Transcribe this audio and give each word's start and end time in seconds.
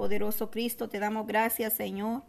poderoso 0.00 0.50
Cristo, 0.50 0.88
te 0.88 0.98
damos 0.98 1.26
gracias, 1.26 1.74
Señor. 1.74 2.22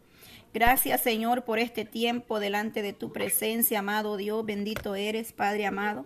Gracias, 0.52 1.00
Señor, 1.00 1.44
por 1.44 1.58
este 1.58 1.86
tiempo 1.86 2.38
delante 2.38 2.82
de 2.82 2.92
tu 2.92 3.14
presencia, 3.14 3.78
amado 3.78 4.18
Dios. 4.18 4.44
Bendito 4.44 4.94
eres, 4.94 5.32
Padre 5.32 5.64
amado. 5.64 6.04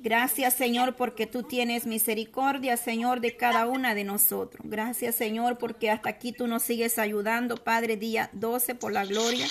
Gracias, 0.00 0.52
Señor, 0.52 0.96
porque 0.96 1.26
tú 1.26 1.44
tienes 1.44 1.86
misericordia, 1.86 2.76
Señor, 2.76 3.22
de 3.22 3.38
cada 3.38 3.64
una 3.64 3.94
de 3.94 4.04
nosotros. 4.04 4.60
Gracias, 4.68 5.14
Señor, 5.14 5.56
porque 5.56 5.90
hasta 5.90 6.10
aquí 6.10 6.32
tú 6.32 6.46
nos 6.46 6.62
sigues 6.62 6.98
ayudando, 6.98 7.56
Padre, 7.56 7.96
día 7.96 8.28
12, 8.34 8.74
por 8.74 8.92
la 8.92 9.06
gloria, 9.06 9.46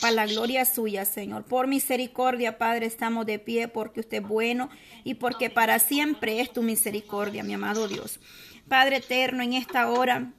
para 0.00 0.14
la 0.14 0.26
gloria 0.26 0.64
suya, 0.64 1.04
Señor. 1.04 1.44
Por 1.44 1.66
misericordia, 1.66 2.56
Padre, 2.56 2.86
estamos 2.86 3.26
de 3.26 3.38
pie 3.38 3.68
porque 3.68 4.00
usted 4.00 4.22
es 4.22 4.26
bueno 4.26 4.70
y 5.04 5.16
porque 5.16 5.50
para 5.50 5.78
siempre 5.80 6.40
es 6.40 6.50
tu 6.50 6.62
misericordia, 6.62 7.44
mi 7.44 7.52
amado 7.52 7.88
Dios. 7.88 8.20
Padre 8.68 8.96
eterno, 8.96 9.42
en 9.42 9.52
esta 9.52 9.90
hora, 9.90 10.32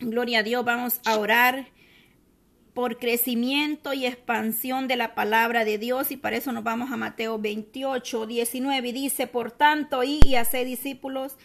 gloria 0.00 0.40
a 0.40 0.42
Dios, 0.42 0.64
vamos 0.64 1.00
a 1.04 1.18
orar 1.18 1.66
por 2.74 2.98
crecimiento 2.98 3.92
y 3.92 4.04
expansión 4.04 4.88
de 4.88 4.96
la 4.96 5.14
palabra 5.14 5.64
de 5.64 5.78
Dios 5.78 6.10
y 6.10 6.16
para 6.16 6.36
eso 6.36 6.52
nos 6.52 6.64
vamos 6.64 6.90
a 6.90 6.96
Mateo 6.96 7.38
28, 7.38 8.26
19 8.26 8.88
y 8.88 8.92
dice, 8.92 9.26
por 9.26 9.52
tanto, 9.52 10.02
y, 10.02 10.20
y 10.24 10.34
hacer 10.34 10.66
discípulos 10.66 11.36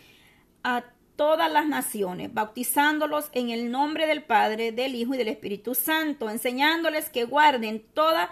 a 0.63 0.83
todas 1.15 1.51
las 1.51 1.67
naciones, 1.67 2.33
bautizándolos 2.33 3.29
en 3.33 3.49
el 3.49 3.71
nombre 3.71 4.07
del 4.07 4.23
Padre, 4.23 4.71
del 4.71 4.95
Hijo 4.95 5.13
y 5.13 5.17
del 5.17 5.27
Espíritu 5.27 5.75
Santo, 5.75 6.29
enseñándoles 6.29 7.09
que 7.09 7.25
guarden 7.25 7.83
toda 7.93 8.31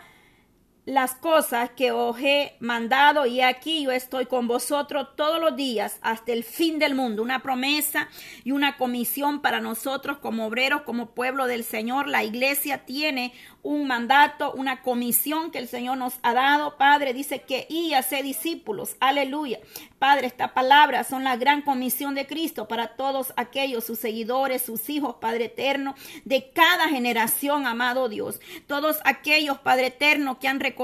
las 0.87 1.15
cosas 1.15 1.71
que 1.71 1.91
os 1.91 2.17
he 2.21 2.55
mandado 2.61 3.25
y 3.25 3.41
aquí 3.41 3.83
yo 3.83 3.91
estoy 3.91 4.25
con 4.25 4.47
vosotros 4.47 5.09
todos 5.17 5.41
los 5.41 5.53
días 5.57 5.99
hasta 6.01 6.31
el 6.31 6.45
fin 6.45 6.79
del 6.79 6.95
mundo. 6.95 7.21
Una 7.23 7.43
promesa 7.43 8.07
y 8.45 8.53
una 8.53 8.77
comisión 8.77 9.41
para 9.41 9.59
nosotros 9.59 10.19
como 10.19 10.47
obreros, 10.47 10.83
como 10.83 11.07
pueblo 11.07 11.45
del 11.45 11.65
Señor. 11.65 12.07
La 12.07 12.23
iglesia 12.23 12.85
tiene 12.85 13.33
un 13.63 13.85
mandato, 13.85 14.53
una 14.53 14.81
comisión 14.81 15.51
que 15.51 15.57
el 15.57 15.67
Señor 15.67 15.97
nos 15.97 16.19
ha 16.21 16.33
dado. 16.33 16.77
Padre, 16.77 17.13
dice 17.13 17.41
que 17.41 17.67
y 17.69 17.93
hace 17.93 18.23
discípulos. 18.23 18.95
Aleluya. 19.01 19.59
Padre, 19.99 20.27
esta 20.27 20.53
palabra 20.53 21.03
son 21.03 21.25
la 21.25 21.35
gran 21.35 21.63
comisión 21.63 22.15
de 22.15 22.27
Cristo 22.27 22.69
para 22.69 22.95
todos 22.95 23.33
aquellos, 23.35 23.83
sus 23.83 23.99
seguidores, 23.99 24.61
sus 24.61 24.89
hijos, 24.89 25.15
Padre 25.19 25.45
eterno, 25.45 25.95
de 26.23 26.49
cada 26.51 26.87
generación, 26.87 27.65
amado 27.67 28.07
Dios. 28.07 28.39
Todos 28.67 28.99
aquellos, 29.03 29.57
Padre 29.57 29.87
eterno, 29.87 30.39
que 30.39 30.47
han 30.47 30.61
reconocido 30.61 30.76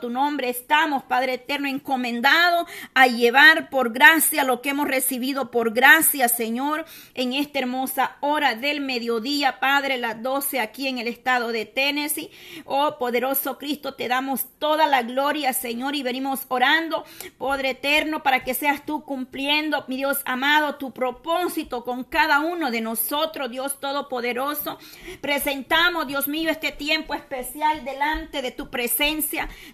tu 0.00 0.10
nombre, 0.10 0.50
estamos, 0.50 1.04
Padre 1.04 1.34
eterno, 1.34 1.66
encomendados 1.66 2.68
a 2.94 3.06
llevar 3.06 3.70
por 3.70 3.92
gracia 3.92 4.44
lo 4.44 4.60
que 4.60 4.70
hemos 4.70 4.86
recibido 4.86 5.50
por 5.50 5.72
gracia, 5.72 6.28
Señor, 6.28 6.84
en 7.14 7.32
esta 7.32 7.60
hermosa 7.60 8.16
hora 8.20 8.54
del 8.54 8.80
mediodía, 8.80 9.58
Padre, 9.58 9.96
las 9.96 10.22
12 10.22 10.60
aquí 10.60 10.86
en 10.86 10.98
el 10.98 11.08
estado 11.08 11.48
de 11.48 11.64
Tennessee. 11.64 12.30
Oh 12.66 12.98
poderoso 12.98 13.58
Cristo, 13.58 13.94
te 13.94 14.06
damos 14.06 14.46
toda 14.58 14.86
la 14.86 15.02
gloria, 15.02 15.52
Señor, 15.54 15.96
y 15.96 16.02
venimos 16.02 16.40
orando, 16.48 17.04
Padre 17.38 17.70
eterno, 17.70 18.22
para 18.22 18.44
que 18.44 18.54
seas 18.54 18.84
tú 18.84 19.02
cumpliendo, 19.04 19.84
mi 19.88 19.96
Dios 19.96 20.18
amado, 20.24 20.74
tu 20.74 20.92
propósito 20.92 21.84
con 21.84 22.04
cada 22.04 22.40
uno 22.40 22.70
de 22.70 22.80
nosotros, 22.80 23.50
Dios 23.50 23.80
Todopoderoso. 23.80 24.78
Presentamos, 25.20 26.06
Dios 26.06 26.28
mío, 26.28 26.50
este 26.50 26.72
tiempo 26.72 27.14
especial 27.14 27.84
delante 27.84 28.42
de 28.42 28.50
tu 28.50 28.68
presencia, 28.68 29.21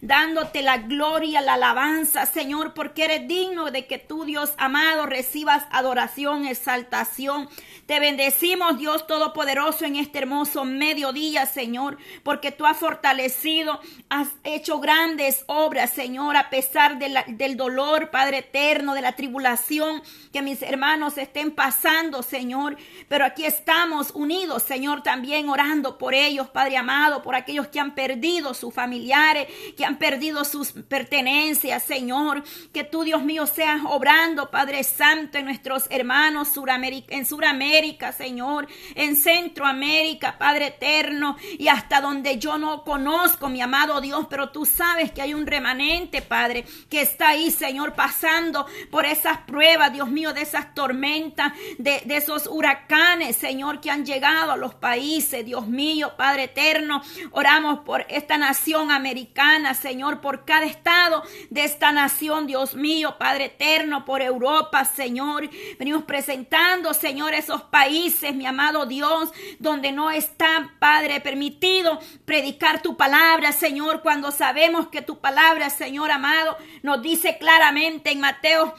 dándote 0.01 0.63
la 0.63 0.79
gloria, 0.79 1.41
la 1.41 1.55
alabanza, 1.55 2.27
Señor, 2.27 2.75
porque 2.75 3.05
eres 3.05 3.29
digno 3.29 3.71
de 3.71 3.87
que 3.87 3.99
tú, 3.99 4.25
Dios 4.25 4.53
amado, 4.59 5.07
recibas 5.07 5.65
adoración, 5.71 6.47
exaltación. 6.47 7.49
Te 7.87 8.01
bendecimos, 8.01 8.79
Dios 8.79 9.07
Todopoderoso, 9.07 9.85
en 9.85 9.97
este 9.97 10.19
hermoso 10.19 10.65
mediodía, 10.65 11.47
Señor, 11.47 11.97
porque 12.23 12.53
tú 12.53 12.67
has 12.67 12.77
fortalecido, 12.77 13.81
has 14.09 14.29
hecho 14.45 14.81
grandes 14.81 15.45
obras, 15.47 15.93
Señor, 15.93 16.37
a 16.37 16.51
pesar 16.51 16.99
del 16.99 17.57
dolor, 17.57 18.11
Padre 18.11 18.39
eterno, 18.39 18.95
de 18.95 19.03
la 19.03 19.13
tribulación 19.13 20.03
que 20.33 20.43
mis 20.43 20.61
hermanos 20.63 21.17
estén 21.17 21.51
pasando, 21.51 22.23
Señor. 22.23 22.77
Pero 23.09 23.25
aquí 23.25 23.45
estamos 23.45 24.11
unidos, 24.11 24.63
Señor, 24.63 25.03
también 25.03 25.49
orando 25.49 25.99
por 25.99 26.15
ellos, 26.15 26.49
Padre 26.49 26.77
amado, 26.77 27.23
por 27.23 27.35
aquellos 27.35 27.69
que 27.69 27.81
han 27.81 27.95
perdido 27.95 28.55
sus 28.55 28.75
familiares, 28.75 29.38
que 29.77 29.85
han 29.85 29.99
perdido 29.99 30.45
sus 30.45 30.73
pertenencias, 30.73 31.83
Señor. 31.83 32.43
Que 32.73 32.85
tú, 32.85 33.05
Dios 33.05 33.23
mío, 33.23 33.47
seas 33.47 33.83
obrando, 33.87 34.51
Padre 34.51 34.83
Santo, 34.85 35.39
en 35.39 35.45
nuestros 35.45 35.87
hermanos 35.91 36.49
en 37.09 37.25
Suramérica, 37.25 38.13
Señor, 38.13 38.67
en 38.95 39.17
Centroamérica, 39.17 40.39
Padre 40.39 40.69
eterno, 40.69 41.37
y 41.59 41.69
hasta 41.69 42.01
donde 42.01 42.19
donde 42.19 42.39
yo 42.39 42.59
no 42.59 42.83
conozco, 42.83 43.49
mi 43.49 43.61
amado 43.61 44.01
Dios, 44.01 44.27
pero 44.29 44.49
tú 44.49 44.65
sabes 44.65 45.13
que 45.13 45.23
hay 45.23 45.35
un 45.35 45.47
remanente, 45.47 46.21
Padre, 46.21 46.65
que 46.91 47.03
está 47.03 47.29
ahí, 47.29 47.53
Señor, 47.53 47.95
pasando 47.95 48.67
por 48.91 49.07
esas 49.07 49.39
pruebas, 49.39 49.93
Dios 49.93 50.09
mío, 50.09 50.33
de 50.33 50.41
esas 50.41 50.75
tormentas, 50.75 51.53
de, 51.79 52.03
de 52.05 52.17
esos 52.17 52.49
huracanes, 52.49 53.37
Señor, 53.37 53.81
que 53.81 53.91
han 53.91 54.05
llegado 54.05 54.51
a 54.51 54.57
los 54.57 54.75
países, 54.75 55.45
Dios 55.47 55.69
mío, 55.69 56.15
Padre 56.17 56.45
eterno. 56.45 57.03
Oramos 57.31 57.81
por 57.81 58.05
esta 58.09 58.37
nación 58.37 58.91
americana, 58.91 59.18
Señor, 59.75 60.21
por 60.21 60.45
cada 60.45 60.67
estado 60.67 61.23
de 61.51 61.65
esta 61.65 61.93
nación, 61.93 62.47
Dios 62.47 62.75
mío, 62.75 63.17
Padre 63.19 63.47
eterno, 63.47 64.05
por 64.05 64.23
Europa, 64.23 64.85
Señor. 64.85 65.49
Venimos 65.79 66.05
presentando, 66.05 66.95
Señor, 66.95 67.35
esos 67.35 67.63
países, 67.63 68.35
mi 68.35 68.47
amado 68.47 68.87
Dios, 68.87 69.31
donde 69.59 69.93
no 69.93 70.11
está, 70.11 70.75
Padre, 70.79 71.21
permitido 71.21 71.99
predicar 72.25 72.83
tu 72.83 72.97
palabra, 72.97 73.53
Señor, 73.53 74.03
cuando 74.03 74.31
sabemos 74.31 74.89
que 74.89 75.03
tu 75.03 75.19
palabra, 75.21 75.71
Señor 75.71 76.11
amado, 76.11 76.57
nos 76.83 77.03
dice 77.03 77.39
claramente 77.39 78.11
en 78.11 78.21
Mateo 78.21 78.75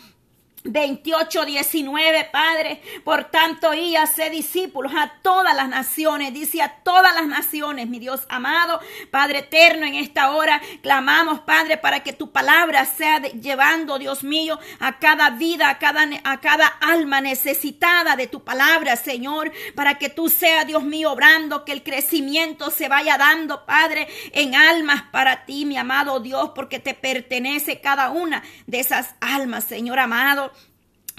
28, 0.64 1.46
19, 1.46 2.30
Padre. 2.32 2.82
Por 3.04 3.26
tanto, 3.26 3.74
y 3.74 3.96
hace 3.96 4.30
discípulos 4.30 4.92
a 4.96 5.14
todas 5.22 5.56
las 5.56 5.70
naciones, 5.70 6.34
dice 6.34 6.62
a 6.62 6.70
todas 6.84 7.14
las 7.14 7.28
naciones, 7.28 7.88
mi 7.88 8.00
Dios 8.00 8.22
amado, 8.30 8.80
Padre 9.12 9.40
eterno, 9.40 9.86
en 9.86 9.96
esta 9.96 10.32
hora 10.32 10.62
clamamos, 10.82 11.42
Padre, 11.42 11.78
para 11.78 12.02
que 12.02 12.14
tu 12.14 12.32
palabra 12.32 12.86
sea 12.86 13.20
llevando, 13.20 14.00
Dios 14.00 14.24
mío, 14.24 14.60
a 14.80 15.00
cada 15.00 15.32
vida, 15.32 15.70
a 15.70 15.80
cada, 15.80 16.08
a 16.24 16.40
cada 16.40 16.68
alma 16.68 17.22
necesitada 17.22 18.16
de 18.16 18.28
tu 18.28 18.44
palabra, 18.44 18.96
Señor, 18.96 19.52
para 19.76 19.98
que 19.98 20.10
tú 20.10 20.30
seas, 20.30 20.68
Dios 20.68 20.84
mío, 20.84 21.12
obrando, 21.12 21.66
que 21.66 21.72
el 21.72 21.84
crecimiento 21.84 22.70
se 22.72 22.88
vaya 22.88 23.18
dando, 23.18 23.66
Padre, 23.66 24.08
en 24.32 24.56
almas 24.56 25.04
para 25.12 25.46
ti, 25.46 25.66
mi 25.66 25.78
amado 25.78 26.20
Dios, 26.20 26.52
porque 26.54 26.80
te 26.80 26.94
pertenece 26.94 27.82
cada 27.82 28.10
una 28.10 28.44
de 28.68 28.80
esas 28.80 29.16
almas, 29.20 29.64
Señor 29.64 30.00
amado. 30.00 30.49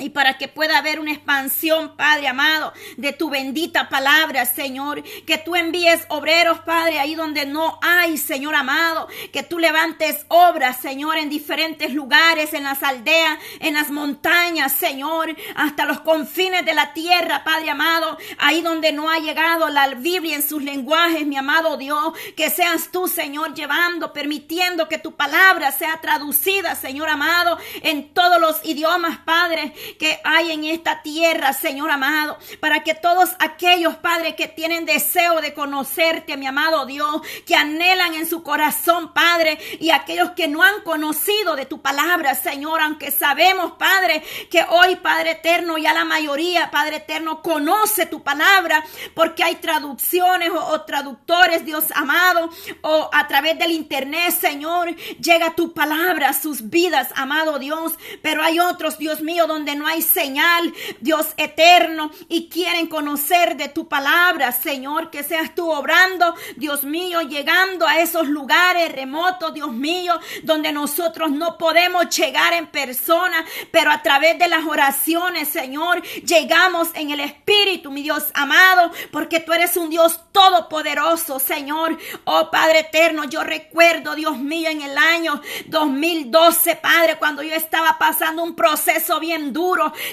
Y 0.01 0.11
para 0.11 0.39
que 0.39 0.49
pueda 0.49 0.79
haber 0.79 0.99
una 0.99 1.13
expansión, 1.13 1.95
Padre 1.97 2.27
amado, 2.27 2.73
de 2.97 3.13
tu 3.13 3.29
bendita 3.29 3.89
palabra, 3.91 4.47
Señor. 4.47 5.03
Que 5.27 5.37
tú 5.37 5.55
envíes 5.55 6.07
obreros, 6.09 6.61
Padre, 6.61 6.99
ahí 6.99 7.15
donde 7.15 7.45
no 7.45 7.79
hay, 7.83 8.17
Señor 8.17 8.55
amado. 8.55 9.09
Que 9.31 9.43
tú 9.43 9.59
levantes 9.59 10.25
obras, 10.29 10.79
Señor, 10.79 11.19
en 11.19 11.29
diferentes 11.29 11.93
lugares, 11.93 12.55
en 12.55 12.65
las 12.65 12.83
aldeas, 12.83 13.39
en 13.61 13.75
las 13.75 13.91
montañas, 13.91 14.73
Señor. 14.73 15.37
Hasta 15.55 15.85
los 15.85 16.01
confines 16.01 16.65
de 16.65 16.75
la 16.75 16.95
tierra, 16.95 17.45
Padre 17.45 17.71
amado. 17.71 18.17
Ahí 18.39 18.63
donde 18.63 18.93
no 18.93 19.11
ha 19.11 19.19
llegado 19.19 19.69
la 19.69 19.89
Biblia 19.89 20.35
en 20.35 20.49
sus 20.49 20.63
lenguajes, 20.63 21.27
mi 21.27 21.37
amado 21.37 21.77
Dios. 21.77 22.15
Que 22.37 22.49
seas 22.49 22.91
tú, 22.91 23.07
Señor, 23.07 23.55
llevando, 23.55 24.15
permitiendo 24.15 24.89
que 24.89 24.99
tu 24.99 25.15
palabra 25.15 25.73
sea 25.73 26.01
traducida, 26.01 26.75
Señor 26.75 27.11
amado, 27.11 27.59
en 27.83 28.15
todos 28.15 28.41
los 28.41 28.65
idiomas, 28.65 29.19
Padre 29.19 29.75
que 29.99 30.21
hay 30.25 30.53
en 30.53 30.65
esta 30.65 31.03
tierra, 31.03 31.53
Señor 31.53 31.91
amado, 31.91 32.39
para 32.61 32.83
que 32.83 32.95
todos 32.95 33.31
aquellos, 33.39 33.97
Padre, 33.97 34.37
que 34.37 34.49
tienen 34.49 34.85
deseo 34.85 35.41
de 35.41 35.55
conocerte, 35.55 36.37
mi 36.37 36.47
amado 36.47 36.87
Dios, 36.87 37.21
que 37.47 37.55
anhelan 37.55 38.15
en 38.15 38.29
su 38.29 38.43
corazón, 38.43 39.13
Padre, 39.13 39.59
y 39.79 39.91
aquellos 39.91 40.31
que 40.33 40.49
no 40.49 40.63
han 40.63 40.83
conocido 40.83 41.57
de 41.57 41.67
tu 41.67 41.81
palabra, 41.81 42.35
Señor, 42.35 42.81
aunque 42.81 43.11
sabemos, 43.11 43.73
Padre, 43.73 44.23
que 44.51 44.65
hoy, 44.69 44.97
Padre 44.97 45.33
eterno, 45.33 45.79
ya 45.79 45.93
la 45.93 46.05
mayoría, 46.05 46.71
Padre 46.71 46.97
eterno, 46.97 47.43
conoce 47.43 48.07
tu 48.07 48.23
palabra, 48.23 48.85
porque 49.15 49.45
hay 49.45 49.57
traducciones 49.57 50.51
o, 50.55 50.81
traductores, 50.83 51.65
Dios 51.65 51.85
amado, 51.95 52.51
o 52.83 53.11
a 53.13 53.27
través 53.29 53.59
del 53.59 53.73
internet, 53.73 54.33
Señor, 54.39 54.95
llega 55.17 55.55
tu 55.55 55.73
palabra 55.73 56.31
a 56.31 56.35
sus 56.35 56.69
vidas, 56.71 57.09
amado 57.15 57.59
Dios, 57.59 57.95
pero 58.23 58.43
hay 58.43 58.59
otros, 58.59 58.99
Dios 58.99 59.21
mío, 59.23 59.47
donde 59.47 59.70
no 59.75 59.87
hay 59.87 60.03
señal, 60.03 60.73
Dios 61.01 61.29
eterno, 61.37 62.11
y 62.29 62.49
quieren 62.49 62.87
conocer 62.87 63.57
de 63.57 63.69
tu 63.69 63.89
palabra, 63.89 64.53
Señor, 64.53 65.11
que 65.11 65.23
seas 65.23 65.55
tú 65.55 65.71
obrando, 65.71 66.35
Dios 66.57 66.85
mío, 66.85 67.23
llegando 67.23 67.87
a 67.87 68.01
esos 68.01 68.29
lugares 68.29 68.93
remotos, 68.93 69.55
Dios 69.55 69.73
mío, 69.73 70.19
donde 70.43 70.73
nosotros 70.73 71.31
no 71.31 71.59
podemos 71.59 72.09
llegar 72.17 72.53
en 72.53 72.67
persona, 72.67 73.45
pero 73.71 73.91
a 73.91 74.03
través 74.03 74.39
de 74.39 74.49
las 74.49 74.65
oraciones, 74.65 75.49
Señor, 75.49 76.03
llegamos 76.03 76.89
en 76.95 77.11
el 77.11 77.21
Espíritu, 77.21 77.91
mi 77.91 78.03
Dios 78.03 78.25
amado, 78.35 78.91
porque 79.11 79.41
tú 79.41 79.53
eres 79.53 79.77
un 79.77 79.91
Dios 79.91 80.21
todopoderoso, 80.33 81.39
Señor. 81.39 81.99
Oh 82.25 82.51
Padre 82.51 82.81
eterno, 82.81 83.25
yo 83.25 83.43
recuerdo, 83.45 84.15
Dios 84.15 84.39
mío, 84.39 84.71
en 84.71 84.83
el 84.83 84.97
año 84.97 85.41
2012, 85.67 86.77
Padre, 86.77 87.17
cuando 87.17 87.43
yo 87.43 87.55
estaba 87.55 87.99
pasando 87.99 88.43
un 88.43 88.55
proceso 88.55 89.21
bien 89.21 89.53
duro 89.53 89.60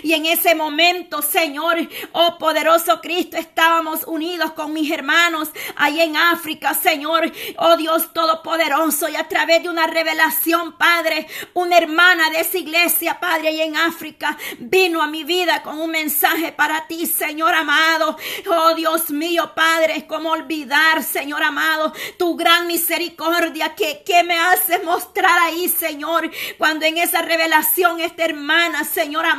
y 0.04 0.14
en 0.14 0.26
ese 0.26 0.56
momento, 0.56 1.22
Señor, 1.22 1.78
oh 2.12 2.38
poderoso 2.38 3.00
Cristo, 3.02 3.38
estábamos 3.38 4.04
unidos 4.06 4.52
con 4.52 4.74
mis 4.74 4.92
hermanos 4.92 5.50
ahí 5.76 6.02
en 6.02 6.18
África, 6.18 6.74
Señor, 6.74 7.32
oh 7.58 7.78
Dios 7.78 8.14
todopoderoso, 8.14 9.08
y 9.08 9.16
a 9.16 9.28
través 9.28 9.64
de 9.64 9.70
una 9.70 9.88
revelación, 9.88 10.78
Padre, 10.78 11.28
una 11.54 11.78
hermana 11.78 12.30
de 12.30 12.42
esa 12.42 12.58
iglesia, 12.58 13.20
Padre, 13.20 13.48
ahí 13.50 13.62
en 13.62 13.78
África, 13.78 14.38
vino 14.60 15.02
a 15.02 15.08
mi 15.08 15.24
vida 15.24 15.64
con 15.64 15.80
un 15.80 15.92
mensaje 15.92 16.52
para 16.52 16.86
ti, 16.88 17.06
Señor 17.06 17.54
amado. 17.54 18.18
Oh 18.50 18.76
Dios 18.76 19.10
mío, 19.12 19.54
Padre, 19.56 20.06
cómo 20.08 20.32
olvidar, 20.32 21.04
Señor 21.04 21.44
amado, 21.44 21.94
tu 22.20 22.36
gran 22.36 22.68
misericordia 22.68 23.76
que, 23.76 24.04
que 24.06 24.24
me 24.24 24.38
hace 24.38 24.80
mostrar 24.80 25.40
ahí, 25.40 25.70
Señor, 25.70 26.30
cuando 26.58 26.86
en 26.86 26.98
esa 26.98 27.22
revelación 27.22 28.02
esta 28.02 28.26
hermana, 28.26 28.84
Señor 28.84 29.26
amado, 29.26 29.37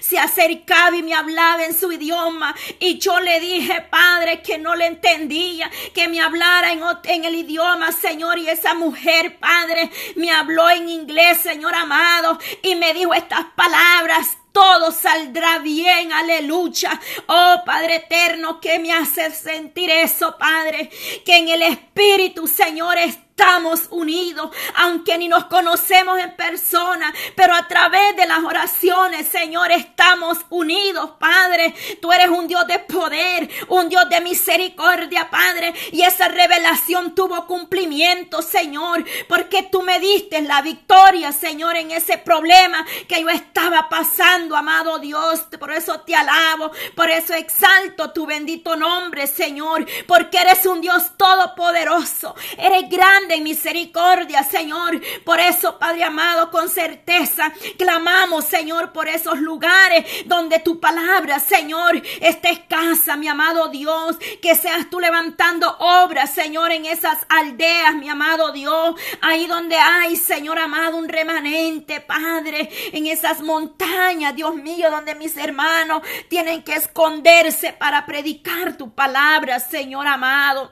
se 0.00 0.18
acercaba 0.18 0.96
y 0.96 1.02
me 1.02 1.14
hablaba 1.14 1.64
en 1.64 1.78
su 1.78 1.92
idioma 1.92 2.54
y 2.78 2.98
yo 2.98 3.20
le 3.20 3.40
dije, 3.40 3.82
Padre, 3.90 4.42
que 4.42 4.58
no 4.58 4.74
le 4.74 4.86
entendía, 4.86 5.70
que 5.94 6.08
me 6.08 6.20
hablara 6.20 6.72
en, 6.72 7.24
el 7.24 7.34
idioma, 7.34 7.92
Señor, 7.92 8.38
y 8.38 8.48
esa 8.48 8.74
mujer, 8.74 9.38
Padre, 9.38 9.90
me 10.16 10.30
habló 10.30 10.68
en 10.70 10.88
inglés, 10.88 11.38
Señor 11.38 11.74
amado, 11.74 12.38
y 12.62 12.74
me 12.74 12.94
dijo 12.94 13.14
estas 13.14 13.44
palabras, 13.56 14.38
todo 14.52 14.90
saldrá 14.90 15.58
bien, 15.58 16.12
aleluya. 16.12 16.98
Oh 17.26 17.62
Padre 17.66 17.96
eterno, 17.96 18.58
que 18.58 18.78
me 18.78 18.92
hace 18.92 19.30
sentir 19.30 19.90
eso, 19.90 20.36
Padre, 20.38 20.88
que 21.26 21.36
en 21.36 21.48
el 21.48 21.62
Espíritu, 21.62 22.46
Señor, 22.46 22.96
estamos 23.36 23.88
unidos, 23.90 24.50
aunque 24.76 25.18
ni 25.18 25.28
nos 25.28 25.44
conocemos 25.44 26.18
en 26.18 26.34
persona, 26.36 27.12
pero 27.34 27.54
a 27.54 27.68
través 27.68 28.16
de 28.16 28.24
las 28.24 28.42
oraciones, 28.42 29.28
Señor, 29.28 29.70
estamos 29.72 30.38
unidos, 30.48 31.10
Padre. 31.18 31.74
Tú 32.00 32.10
eres 32.12 32.28
un 32.28 32.48
Dios 32.48 32.66
de 32.66 32.78
poder, 32.78 33.46
un 33.68 33.90
Dios 33.90 34.08
de 34.08 34.22
misericordia, 34.22 35.28
Padre, 35.28 35.74
y 35.92 36.00
esa 36.00 36.28
revelación 36.28 37.14
tuvo 37.14 37.46
cumplimiento, 37.46 38.40
Señor, 38.40 39.04
porque 39.28 39.64
tú 39.64 39.82
me 39.82 40.00
diste 40.00 40.40
la 40.40 40.62
victoria, 40.62 41.30
Señor, 41.30 41.76
en 41.76 41.90
ese 41.90 42.16
problema 42.16 42.86
que 43.06 43.20
yo 43.20 43.28
estaba 43.28 43.90
pasando, 43.90 44.56
amado 44.56 44.98
Dios. 44.98 45.40
Por 45.60 45.72
eso 45.72 46.00
te 46.00 46.16
alabo, 46.16 46.70
por 46.94 47.10
eso 47.10 47.34
exalto 47.34 48.12
tu 48.12 48.24
bendito 48.24 48.76
nombre, 48.76 49.26
Señor, 49.26 49.84
porque 50.06 50.38
eres 50.38 50.64
un 50.64 50.80
Dios 50.80 51.18
todopoderoso, 51.18 52.34
eres 52.56 52.88
grande 52.88 53.25
en 53.34 53.42
misericordia, 53.42 54.42
Señor. 54.42 55.00
Por 55.24 55.40
eso, 55.40 55.78
Padre 55.78 56.04
amado, 56.04 56.50
con 56.50 56.68
certeza 56.68 57.52
clamamos, 57.78 58.44
Señor, 58.44 58.92
por 58.92 59.08
esos 59.08 59.38
lugares 59.40 60.04
donde 60.26 60.58
tu 60.60 60.80
palabra, 60.80 61.38
Señor, 61.40 62.02
esté 62.20 62.50
escasa, 62.50 63.16
mi 63.16 63.28
amado 63.28 63.68
Dios. 63.68 64.16
Que 64.40 64.54
seas 64.54 64.88
tú 64.90 65.00
levantando 65.00 65.76
obras, 65.78 66.32
Señor, 66.32 66.72
en 66.72 66.86
esas 66.86 67.18
aldeas, 67.28 67.94
mi 67.94 68.08
amado 68.08 68.52
Dios. 68.52 68.94
Ahí 69.20 69.46
donde 69.46 69.76
hay, 69.76 70.16
Señor 70.16 70.58
amado, 70.58 70.96
un 70.96 71.08
remanente, 71.08 72.00
Padre, 72.00 72.70
en 72.92 73.06
esas 73.06 73.40
montañas, 73.40 74.34
Dios 74.34 74.54
mío, 74.54 74.90
donde 74.90 75.14
mis 75.14 75.36
hermanos 75.36 76.02
tienen 76.28 76.62
que 76.62 76.74
esconderse 76.74 77.72
para 77.72 78.06
predicar 78.06 78.76
tu 78.76 78.94
palabra, 78.94 79.60
Señor 79.60 80.06
amado. 80.06 80.70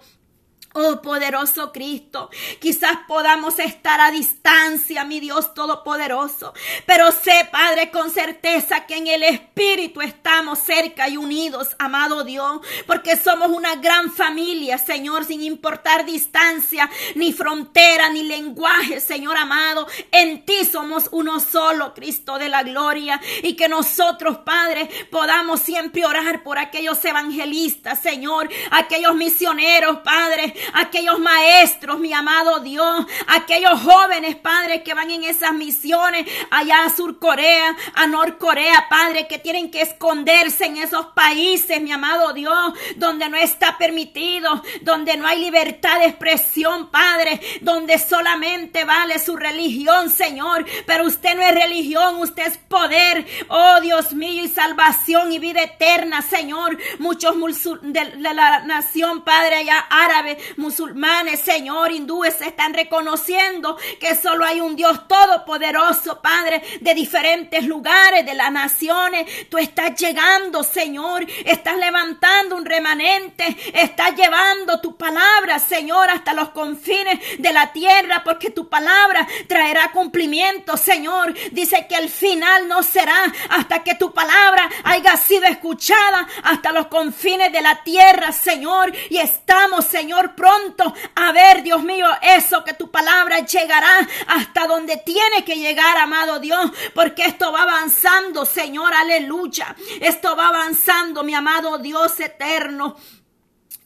Oh 0.76 1.00
poderoso 1.00 1.71
Cristo, 1.73 2.31
quizás 2.61 2.99
podamos 3.06 3.61
estar 3.61 4.00
a 4.00 4.11
distancia, 4.11 5.05
mi 5.05 5.21
Dios 5.21 5.55
todopoderoso, 5.55 6.53
pero 6.85 7.12
sé, 7.12 7.49
Padre, 7.53 7.93
con 7.93 8.11
certeza 8.11 8.85
que 8.85 8.97
en 8.97 9.06
el 9.06 9.23
Espíritu 9.23 10.00
estamos 10.00 10.59
cerca 10.59 11.09
y 11.09 11.17
unidos, 11.17 11.76
amado 11.79 12.25
Dios, 12.25 12.61
porque 12.88 13.17
somos 13.17 13.50
una 13.50 13.76
gran 13.76 14.12
familia, 14.12 14.76
Señor, 14.76 15.25
sin 15.25 15.43
importar 15.43 16.05
distancia, 16.05 16.91
ni 17.15 17.32
frontera, 17.32 18.11
ni 18.11 18.25
lenguaje, 18.25 18.99
Señor 18.99 19.37
amado. 19.37 19.87
En 20.11 20.44
ti 20.44 20.65
somos 20.65 21.09
uno 21.12 21.38
solo, 21.38 21.94
Cristo 21.94 22.37
de 22.37 22.49
la 22.49 22.65
gloria, 22.65 23.20
y 23.44 23.55
que 23.55 23.69
nosotros, 23.69 24.38
Padre, 24.38 24.91
podamos 25.12 25.61
siempre 25.61 26.05
orar 26.05 26.43
por 26.43 26.59
aquellos 26.59 27.05
evangelistas, 27.05 28.00
Señor, 28.00 28.49
aquellos 28.73 29.15
misioneros, 29.15 29.99
Padre, 29.99 30.53
aquellos 30.72 31.19
maestros, 31.19 31.99
mi 31.99 32.12
amado 32.12 32.61
Dios, 32.61 33.06
aquellos 33.28 33.81
jóvenes, 33.81 34.37
Padre, 34.37 34.82
que 34.82 34.94
van 34.94 35.11
en 35.11 35.25
esas 35.25 35.52
misiones 35.52 36.26
allá 36.50 36.84
a 36.84 36.90
Sur 36.90 37.19
Corea, 37.19 37.76
a 37.94 38.06
Norcorea, 38.06 38.87
Padre, 38.88 39.26
que 39.26 39.38
tienen 39.38 39.70
que 39.70 39.82
esconderse 39.82 40.66
en 40.66 40.76
esos 40.76 41.06
países, 41.06 41.81
mi 41.81 41.93
amado 41.93 42.32
Dios, 42.32 42.72
donde 42.96 43.28
no 43.28 43.37
está 43.37 43.78
permitido, 43.78 44.62
donde 44.82 45.16
no 45.16 45.26
hay 45.26 45.40
libertad 45.40 46.00
de 46.00 46.06
expresión, 46.06 46.90
Padre, 46.90 47.40
donde 47.60 47.99
solamente 47.99 48.84
vale 48.84 49.19
su 49.19 49.37
religión, 49.37 50.10
Señor, 50.10 50.64
pero 50.87 51.05
usted 51.05 51.34
no 51.37 51.43
es 51.43 51.55
religión, 51.55 52.17
usted 52.17 52.46
es 52.46 52.58
poder, 52.58 53.26
oh 53.49 53.81
Dios 53.81 54.12
mío, 54.12 54.44
y 54.44 54.49
salvación 54.49 55.32
y 55.32 55.38
vida 55.38 55.62
eterna, 55.62 56.22
Señor. 56.22 56.78
Muchos 56.99 57.34
de, 57.82 58.05
de 58.05 58.34
la 58.34 58.60
nación, 58.60 59.22
Padre, 59.22 59.56
allá 59.56 59.78
árabe, 59.90 60.38
musulmanes, 60.56 61.41
Señor, 61.41 61.93
hindúes 61.93 62.41
están 62.41 62.75
reconociendo 62.75 63.77
que 64.01 64.15
solo 64.17 64.45
hay 64.45 64.61
un 64.61 64.77
Dios 64.77 65.06
todopoderoso, 65.09 66.21
Padre, 66.21 66.62
de 66.81 66.95
diferentes 66.95 67.65
lugares, 67.65 68.25
de 68.25 68.35
las 68.35 68.51
naciones. 68.53 69.49
Tú 69.49 69.59
estás 69.59 69.99
llegando, 70.01 70.62
Señor, 70.62 71.27
estás 71.45 71.77
levantando 71.77 72.56
un 72.56 72.65
remanente, 72.65 73.56
estás 73.73 74.15
llevando 74.15 74.81
tu 74.81 74.97
palabra, 74.97 75.59
Señor, 75.59 76.11
hasta 76.11 76.33
los 76.33 76.51
confines 76.51 77.21
de 77.39 77.53
la 77.53 77.73
tierra, 77.73 78.23
porque 78.25 78.51
tu 78.51 78.69
palabra 78.69 79.27
traerá 79.49 79.91
cumplimiento, 79.93 80.77
Señor. 80.77 81.35
Dice 81.53 81.87
que 81.89 81.97
el 81.97 82.09
final 82.09 82.69
no 82.69 82.83
será 82.83 83.33
hasta 83.51 83.83
que 83.83 83.95
tu 83.95 84.12
palabra 84.12 84.69
haya 84.85 85.17
sido 85.17 85.45
escuchada 85.45 86.27
hasta 86.43 86.73
los 86.73 86.87
confines 86.89 87.53
de 87.53 87.61
la 87.61 87.83
tierra, 87.83 88.33
Señor. 88.33 88.93
Y 89.11 89.19
estamos, 89.19 89.85
Señor, 89.85 90.34
pronto 90.44 90.93
a 91.15 91.32
ver, 91.32 91.63
Dios 91.63 91.82
mío, 91.82 92.06
eso 92.20 92.63
que 92.65 92.74
tu 92.74 92.91
palabra 92.91 93.41
llegará 93.41 94.06
hasta 94.27 94.67
donde 94.67 94.98
tiene 94.98 95.43
que 95.43 95.56
llegar, 95.56 95.96
amado 95.96 96.39
Dios, 96.39 96.70
porque 96.93 97.24
esto 97.24 97.51
va 97.51 97.63
avanzando, 97.63 98.44
Señor, 98.44 98.93
aleluya. 98.93 99.74
Esto 100.01 100.36
va 100.36 100.48
avanzando, 100.48 101.24
mi 101.24 101.34
amado 101.34 101.79
Dios 101.79 102.20
eterno. 102.20 102.96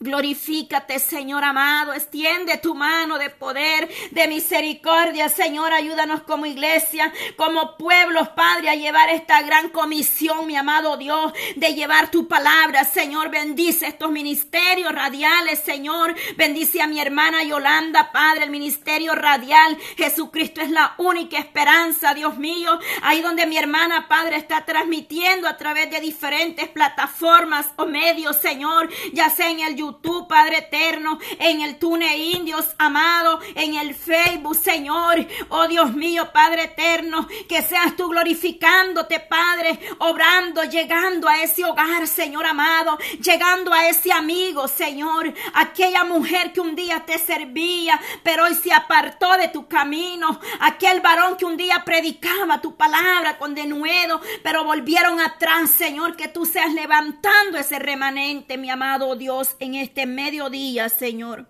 Glorifícate, 0.01 0.97
Señor 0.97 1.43
amado. 1.43 1.91
Extiende 1.91 2.57
tu 2.59 2.73
mano 2.73 3.17
de 3.17 3.29
poder, 3.29 3.89
de 4.11 4.29
misericordia, 4.29 5.27
Señor. 5.27 5.73
Ayúdanos 5.73 6.21
como 6.21 6.45
iglesia, 6.45 7.11
como 7.35 7.75
pueblos, 7.75 8.29
Padre, 8.29 8.69
a 8.69 8.75
llevar 8.75 9.09
esta 9.09 9.41
gran 9.41 9.67
comisión, 9.71 10.47
mi 10.47 10.55
amado 10.55 10.95
Dios, 10.95 11.33
de 11.57 11.73
llevar 11.73 12.11
tu 12.11 12.29
palabra, 12.29 12.85
Señor. 12.85 13.29
Bendice 13.29 13.87
estos 13.87 14.09
ministerios 14.09 14.93
radiales, 14.93 15.59
Señor. 15.59 16.15
Bendice 16.37 16.81
a 16.81 16.87
mi 16.87 17.01
hermana 17.01 17.43
Yolanda, 17.43 18.13
Padre, 18.13 18.45
el 18.45 18.51
ministerio 18.51 19.15
radial. 19.15 19.77
Jesucristo 19.97 20.61
es 20.61 20.69
la 20.69 20.93
única 20.97 21.37
esperanza, 21.37 22.13
Dios 22.13 22.37
mío. 22.37 22.79
Ahí 23.01 23.21
donde 23.21 23.45
mi 23.47 23.57
hermana, 23.57 24.07
Padre, 24.07 24.37
está 24.37 24.63
transmitiendo 24.63 25.45
a 25.49 25.57
través 25.57 25.91
de 25.91 25.99
diferentes 25.99 26.69
plataformas 26.69 27.73
o 27.75 27.85
medios, 27.85 28.37
Señor, 28.37 28.89
ya 29.11 29.29
sea 29.29 29.49
en 29.49 29.59
el 29.59 29.75
YouTube 29.75 29.88
YouTube, 29.89 30.27
Padre 30.27 30.59
eterno, 30.59 31.17
en 31.39 31.61
el 31.61 31.79
TuneIn, 31.79 32.45
Dios 32.45 32.65
amado, 32.77 33.39
en 33.55 33.73
el 33.75 33.95
Facebook, 33.95 34.55
Señor. 34.55 35.25
Oh 35.49 35.67
Dios 35.67 35.93
mío, 35.95 36.29
Padre 36.31 36.65
eterno, 36.65 37.27
que 37.47 37.61
seas 37.63 37.95
tú 37.95 38.09
glorificándote, 38.09 39.19
Padre, 39.19 39.79
obrando, 39.97 40.63
llegando 40.63 41.27
a 41.27 41.41
ese 41.41 41.65
hogar, 41.65 42.07
Señor 42.07 42.45
amado, 42.45 42.97
llegando 43.19 43.73
a 43.73 43.87
ese 43.87 44.11
amigo, 44.11 44.67
Señor, 44.67 45.33
aquella 45.53 46.03
mujer 46.03 46.53
que 46.53 46.61
un 46.61 46.75
día 46.75 47.03
te 47.05 47.17
servía, 47.17 47.99
pero 48.21 48.45
hoy 48.45 48.53
se 48.53 48.71
apartó 48.71 49.37
de 49.37 49.47
tu 49.47 49.67
camino, 49.67 50.39
aquel 50.59 51.01
varón 51.01 51.35
que 51.35 51.45
un 51.45 51.57
día 51.57 51.83
predicaba 51.83 52.61
tu 52.61 52.75
palabra 52.75 53.37
con 53.39 53.55
denuedo, 53.55 54.21
pero 54.43 54.63
volvieron 54.63 55.19
atrás, 55.19 55.71
Señor, 55.71 56.15
que 56.15 56.27
tú 56.27 56.45
seas 56.45 56.73
levantando 56.73 57.57
ese 57.57 57.79
remanente, 57.79 58.57
mi 58.57 58.69
amado 58.69 59.15
Dios, 59.15 59.55
en 59.59 59.78
este 59.79 60.05
mediodía, 60.05 60.89
Señor. 60.89 61.47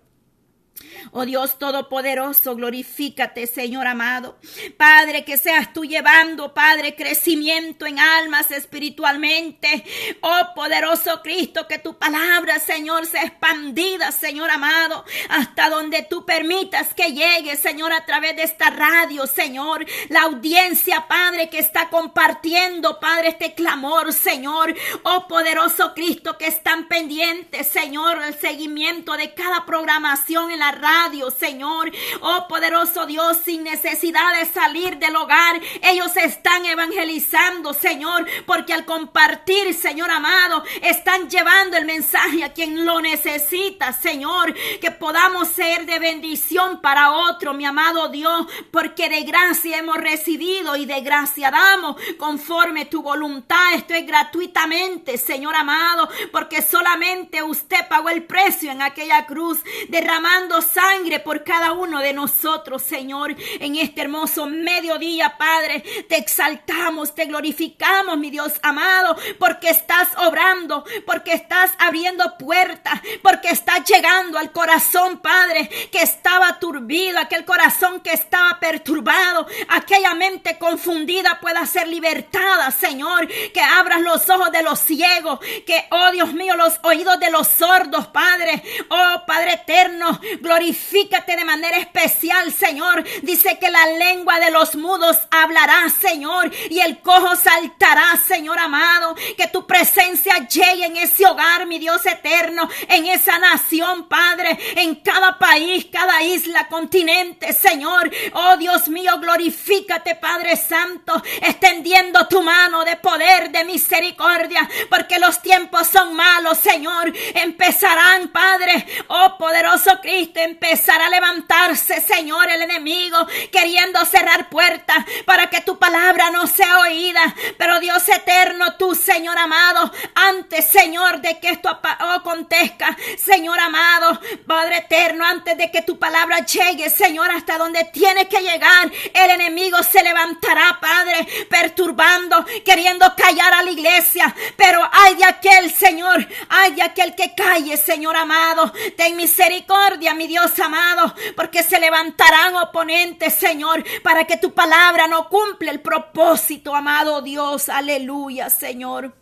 Oh 1.12 1.24
Dios 1.24 1.58
Todopoderoso, 1.58 2.54
glorifícate, 2.54 3.46
Señor 3.46 3.86
amado. 3.86 4.38
Padre, 4.76 5.24
que 5.24 5.36
seas 5.36 5.72
tú 5.72 5.84
llevando, 5.84 6.54
Padre, 6.54 6.94
crecimiento 6.94 7.86
en 7.86 7.98
almas 7.98 8.50
espiritualmente. 8.50 9.84
Oh 10.20 10.54
poderoso 10.54 11.20
Cristo, 11.22 11.66
que 11.66 11.78
tu 11.78 11.98
palabra, 11.98 12.58
Señor, 12.58 13.06
sea 13.06 13.24
expandida, 13.24 14.12
Señor 14.12 14.50
amado, 14.50 15.04
hasta 15.28 15.68
donde 15.68 16.02
tú 16.02 16.24
permitas 16.24 16.94
que 16.94 17.12
llegue, 17.12 17.56
Señor, 17.56 17.92
a 17.92 18.06
través 18.06 18.36
de 18.36 18.42
esta 18.44 18.70
radio, 18.70 19.26
Señor. 19.26 19.84
La 20.08 20.22
audiencia, 20.22 21.06
Padre, 21.08 21.48
que 21.50 21.58
está 21.58 21.88
compartiendo, 21.88 23.00
Padre, 23.00 23.28
este 23.28 23.54
clamor, 23.54 24.12
Señor. 24.12 24.74
Oh 25.02 25.26
poderoso 25.28 25.94
Cristo, 25.94 26.38
que 26.38 26.46
están 26.46 26.88
pendientes, 26.88 27.66
Señor, 27.66 28.22
el 28.22 28.38
seguimiento 28.38 29.16
de 29.16 29.34
cada 29.34 29.66
programación 29.66 30.50
en 30.50 30.60
la 30.60 30.69
radio, 30.72 31.30
Señor. 31.30 31.90
Oh 32.20 32.46
poderoso 32.48 33.06
Dios, 33.06 33.38
sin 33.44 33.64
necesidad 33.64 34.38
de 34.38 34.46
salir 34.46 34.98
del 34.98 35.16
hogar, 35.16 35.60
ellos 35.82 36.16
están 36.16 36.66
evangelizando, 36.66 37.72
Señor, 37.72 38.26
porque 38.46 38.72
al 38.72 38.84
compartir, 38.84 39.74
Señor 39.74 40.10
amado, 40.10 40.64
están 40.82 41.28
llevando 41.28 41.76
el 41.76 41.84
mensaje 41.84 42.44
a 42.44 42.52
quien 42.52 42.84
lo 42.84 43.00
necesita, 43.00 43.92
Señor, 43.92 44.54
que 44.80 44.90
podamos 44.90 45.48
ser 45.48 45.86
de 45.86 45.98
bendición 45.98 46.80
para 46.80 47.12
otro, 47.12 47.54
mi 47.54 47.64
amado 47.64 48.08
Dios, 48.08 48.46
porque 48.70 49.08
de 49.08 49.22
gracia 49.22 49.78
hemos 49.78 49.96
recibido 49.96 50.76
y 50.76 50.86
de 50.86 51.00
gracia 51.00 51.50
damos 51.50 51.96
conforme 52.18 52.86
tu 52.86 53.02
voluntad. 53.02 53.74
Esto 53.74 53.94
es 53.94 54.06
gratuitamente, 54.06 55.18
Señor 55.18 55.54
amado, 55.54 56.08
porque 56.32 56.62
solamente 56.62 57.42
usted 57.42 57.88
pagó 57.88 58.08
el 58.08 58.24
precio 58.24 58.70
en 58.70 58.82
aquella 58.82 59.26
cruz, 59.26 59.58
derramando 59.88 60.59
sangre 60.60 61.20
por 61.20 61.44
cada 61.44 61.72
uno 61.72 62.00
de 62.00 62.12
nosotros, 62.12 62.82
Señor, 62.82 63.34
en 63.58 63.76
este 63.76 64.02
hermoso 64.02 64.46
mediodía, 64.46 65.36
Padre. 65.36 65.80
Te 66.08 66.16
exaltamos, 66.16 67.14
te 67.14 67.26
glorificamos, 67.26 68.18
mi 68.18 68.30
Dios 68.30 68.54
amado, 68.62 69.16
porque 69.38 69.70
estás 69.70 70.08
obrando, 70.18 70.84
porque 71.06 71.32
estás 71.32 71.70
abriendo 71.78 72.36
puertas, 72.38 73.00
porque 73.22 73.48
estás 73.48 73.84
llegando 73.84 74.38
al 74.38 74.52
corazón, 74.52 75.18
Padre, 75.18 75.68
que 75.90 76.02
estaba 76.02 76.58
turbido, 76.58 77.18
aquel 77.18 77.44
corazón 77.44 78.00
que 78.00 78.12
estaba 78.12 78.58
perturbado, 78.60 79.46
aquella 79.68 80.14
mente 80.14 80.58
confundida 80.58 81.38
pueda 81.40 81.64
ser 81.66 81.88
libertada, 81.88 82.70
Señor, 82.70 83.26
que 83.28 83.60
abras 83.60 84.00
los 84.00 84.28
ojos 84.28 84.50
de 84.52 84.62
los 84.62 84.78
ciegos, 84.78 85.40
que, 85.66 85.86
oh 85.90 86.10
Dios 86.12 86.32
mío, 86.32 86.56
los 86.56 86.78
oídos 86.82 87.18
de 87.20 87.30
los 87.30 87.48
sordos, 87.48 88.06
Padre, 88.08 88.62
oh 88.88 89.22
Padre 89.26 89.54
eterno, 89.54 90.20
Glorifícate 90.50 91.36
de 91.36 91.44
manera 91.44 91.76
especial, 91.76 92.52
Señor. 92.52 93.04
Dice 93.22 93.56
que 93.60 93.70
la 93.70 93.86
lengua 93.86 94.40
de 94.40 94.50
los 94.50 94.74
mudos 94.74 95.16
hablará, 95.30 95.88
Señor, 95.90 96.50
y 96.68 96.80
el 96.80 96.98
cojo 96.98 97.36
saltará, 97.36 98.16
Señor 98.16 98.58
amado. 98.58 99.14
Que 99.36 99.46
tu 99.46 99.64
presencia 99.64 100.48
llegue 100.48 100.86
en 100.86 100.96
ese 100.96 101.24
hogar, 101.24 101.68
mi 101.68 101.78
Dios 101.78 102.04
eterno, 102.04 102.68
en 102.88 103.06
esa 103.06 103.38
nación, 103.38 104.08
Padre, 104.08 104.58
en 104.74 104.96
cada 104.96 105.38
país, 105.38 105.86
cada 105.92 106.20
isla, 106.24 106.66
continente, 106.66 107.52
Señor. 107.52 108.10
Oh 108.32 108.56
Dios 108.56 108.88
mío, 108.88 109.20
glorifícate, 109.20 110.16
Padre 110.16 110.56
Santo, 110.56 111.22
extendiendo 111.42 112.26
tu 112.26 112.42
mano 112.42 112.84
de 112.84 112.96
poder, 112.96 113.52
de 113.52 113.62
misericordia, 113.62 114.68
porque 114.88 115.20
los 115.20 115.40
tiempos 115.42 115.86
son 115.86 116.12
malos, 116.12 116.58
Señor. 116.58 117.12
Empezarán, 117.36 118.30
Padre, 118.30 118.84
oh 119.06 119.36
poderoso 119.38 120.00
Cristo 120.02 120.39
empezar 120.44 121.00
a 121.00 121.08
levantarse, 121.08 122.00
Señor, 122.00 122.48
el 122.50 122.62
enemigo, 122.62 123.26
queriendo 123.50 124.04
cerrar 124.04 124.48
puertas 124.48 125.04
para 125.24 125.48
que 125.50 125.60
tu 125.60 125.78
palabra 125.78 126.30
no 126.30 126.46
sea 126.46 126.80
oída. 126.80 127.34
Pero 127.58 127.80
Dios 127.80 128.08
eterno, 128.08 128.76
tú, 128.76 128.94
Señor 128.94 129.38
amado, 129.38 129.92
antes, 130.14 130.66
Señor, 130.66 131.20
de 131.20 131.38
que 131.38 131.50
esto 131.50 131.68
acontezca, 131.68 132.96
Señor 133.18 133.58
amado, 133.60 134.20
Padre 134.46 134.78
eterno, 134.78 135.24
antes 135.24 135.56
de 135.56 135.70
que 135.70 135.82
tu 135.82 135.98
palabra 135.98 136.44
llegue, 136.44 136.90
Señor, 136.90 137.30
hasta 137.30 137.58
donde 137.58 137.84
tiene 137.84 138.28
que 138.28 138.40
llegar, 138.40 138.90
el 139.12 139.30
enemigo 139.30 139.82
se 139.82 140.02
levantará, 140.02 140.78
Padre, 140.80 141.26
perturbando, 141.48 142.44
queriendo 142.64 143.14
callar 143.16 143.52
a 143.54 143.62
la 143.62 143.70
iglesia. 143.70 144.34
Pero 144.56 144.88
hay 144.92 145.14
de 145.16 145.24
aquel, 145.24 145.72
Señor, 145.72 146.26
hay 146.48 146.74
de 146.74 146.82
aquel 146.82 147.14
que 147.14 147.34
calle, 147.34 147.76
Señor 147.76 148.16
amado, 148.16 148.72
ten 148.96 149.16
misericordia, 149.16 150.14
mi 150.20 150.26
Dios 150.26 150.58
amado, 150.60 151.14
porque 151.34 151.62
se 151.62 151.80
levantarán 151.80 152.54
oponentes, 152.56 153.32
Señor, 153.32 153.82
para 154.02 154.26
que 154.26 154.36
tu 154.36 154.52
palabra 154.52 155.06
no 155.06 155.30
cumple 155.30 155.70
el 155.70 155.80
propósito, 155.80 156.74
amado 156.74 157.22
Dios. 157.22 157.70
Aleluya, 157.70 158.50
Señor. 158.50 159.14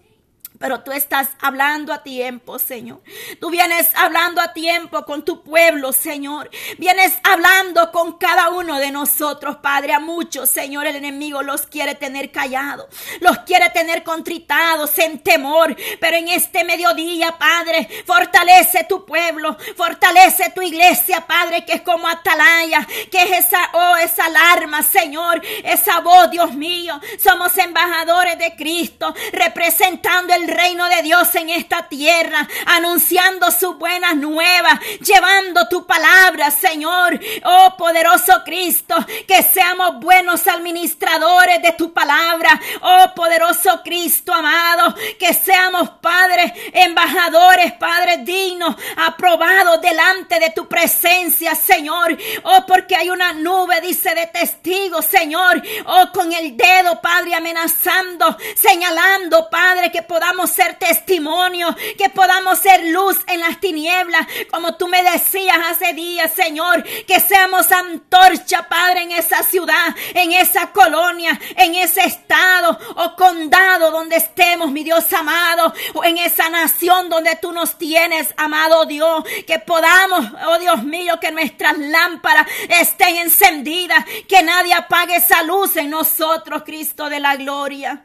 Pero 0.59 0.81
tú 0.81 0.91
estás 0.91 1.29
hablando 1.41 1.93
a 1.93 2.03
tiempo, 2.03 2.59
Señor. 2.59 3.01
Tú 3.41 3.51
vienes 3.51 3.91
hablando 3.95 4.41
a 4.41 4.53
tiempo 4.53 5.05
con 5.05 5.25
tu 5.25 5.43
pueblo, 5.45 5.93
Señor. 5.93 6.51
Vienes 6.79 7.15
hablando 7.23 7.93
con 7.93 8.19
cada 8.19 8.51
uno 8.51 8.79
de 8.79 8.91
nosotros, 8.91 9.59
Padre. 9.59 9.93
A 9.93 10.01
muchos, 10.01 10.51
Señor, 10.51 10.87
el 10.87 10.97
enemigo 10.97 11.43
los 11.43 11.67
quiere 11.67 11.95
tener 11.95 12.33
callados. 12.33 12.87
Los 13.21 13.39
quiere 13.41 13.71
tener 13.71 14.03
contritados 14.03 14.99
en 14.99 15.21
temor. 15.21 15.77
Pero 16.01 16.17
en 16.17 16.29
este 16.29 16.65
mediodía, 16.65 17.39
Padre, 17.39 17.89
fortalece 18.05 18.85
tu 18.89 19.07
pueblo. 19.07 19.57
Fortalece 19.77 20.51
tu 20.51 20.63
iglesia, 20.63 21.25
Padre, 21.25 21.65
que 21.65 21.75
es 21.75 21.83
como 21.83 22.09
atalaya. 22.09 22.85
Que 23.13 23.23
es 23.23 23.47
esa, 23.47 23.71
oh, 23.75 23.97
esa 23.97 24.25
alarma, 24.25 24.83
Señor. 24.83 25.41
Esa 25.63 26.01
voz, 26.01 26.33
Dios 26.33 26.53
mío. 26.55 27.01
Somos 27.23 27.57
embajadores 27.59 28.37
de 28.39 28.57
Cristo. 28.57 29.15
Representando 29.33 30.35
reino 30.49 30.89
de 30.89 31.03
Dios 31.03 31.35
en 31.35 31.51
esta 31.51 31.89
tierra, 31.89 32.49
anunciando 32.67 33.51
sus 33.51 33.79
buenas 33.79 34.17
nuevas, 34.17 34.81
llevando 35.01 35.69
tu 35.69 35.87
palabra, 35.87 36.51
Señor. 36.51 37.19
Oh 37.45 37.77
poderoso 37.77 38.43
Cristo, 38.45 38.97
que 39.27 39.43
seamos 39.43 40.01
buenos 40.01 40.47
administradores 40.47 41.63
de 41.63 41.73
tu 41.73 41.93
palabra. 41.93 42.61
Oh 42.81 43.13
poderoso 43.15 43.83
Cristo 43.85 44.33
amado, 44.33 44.95
que 45.19 45.35
seamos 45.35 45.91
padres, 46.01 46.53
embajadores, 46.73 47.73
padres 47.75 48.25
dignos, 48.25 48.77
aprobados 48.97 49.81
delante 49.81 50.39
de 50.41 50.51
tu 50.51 50.69
presencia, 50.69 51.55
Señor. 51.55 52.17
Oh, 52.45 52.65
porque 52.67 52.97
hay 52.97 53.11
una 53.11 53.33
nube, 53.33 53.81
dice, 53.81 54.15
de 54.15 54.27
testigos, 54.27 55.05
Señor. 55.05 55.63
Oh, 55.87 56.11
con 56.13 56.33
el 56.33 56.57
dedo, 56.57 57.01
Padre, 57.01 57.35
amenazando, 57.35 58.37
señalando, 58.57 59.49
Padre, 59.51 59.91
que 59.91 60.03
podamos 60.03 60.38
ser 60.47 60.79
testimonio, 60.79 61.75
que 61.97 62.09
podamos 62.11 62.59
ser 62.59 62.87
luz 62.87 63.19
en 63.27 63.41
las 63.41 63.61
tinieblas, 63.61 64.27
como 64.51 64.77
tú 64.77 64.89
me 64.89 65.03
decías 65.03 65.59
hace 65.71 65.93
días, 65.93 66.33
Señor, 66.33 66.83
que 67.07 67.21
seamos 67.21 67.71
antorcha, 67.73 68.69
Padre, 68.69 69.03
en 69.03 69.13
esa 69.13 69.43
ciudad, 69.43 69.95
en 70.15 70.33
esa 70.33 70.71
colonia, 70.73 71.39
en 71.57 71.75
ese 71.75 72.05
estado 72.05 72.79
o 72.97 73.17
condado 73.17 73.91
donde 73.91 74.17
estemos, 74.17 74.71
mi 74.71 74.85
Dios 74.85 75.13
amado, 75.13 75.73
o 75.95 76.05
en 76.05 76.19
esa 76.19 76.49
nación 76.51 77.09
donde 77.09 77.37
tú 77.37 77.53
nos 77.53 77.77
tienes, 77.79 78.35
amado 78.37 78.87
Dios, 78.87 79.25
que 79.47 79.59
podamos, 79.59 80.27
oh 80.47 80.59
Dios 80.59 80.83
mío, 80.83 81.19
que 81.21 81.31
nuestras 81.31 81.79
lámparas 81.79 82.47
estén 82.69 83.17
encendidas, 83.17 84.05
que 84.29 84.43
nadie 84.43 84.75
apague 84.75 85.17
esa 85.17 85.43
luz 85.43 85.77
en 85.77 85.91
nosotros, 85.91 86.63
Cristo 86.65 87.09
de 87.09 87.21
la 87.21 87.37
gloria. 87.37 88.05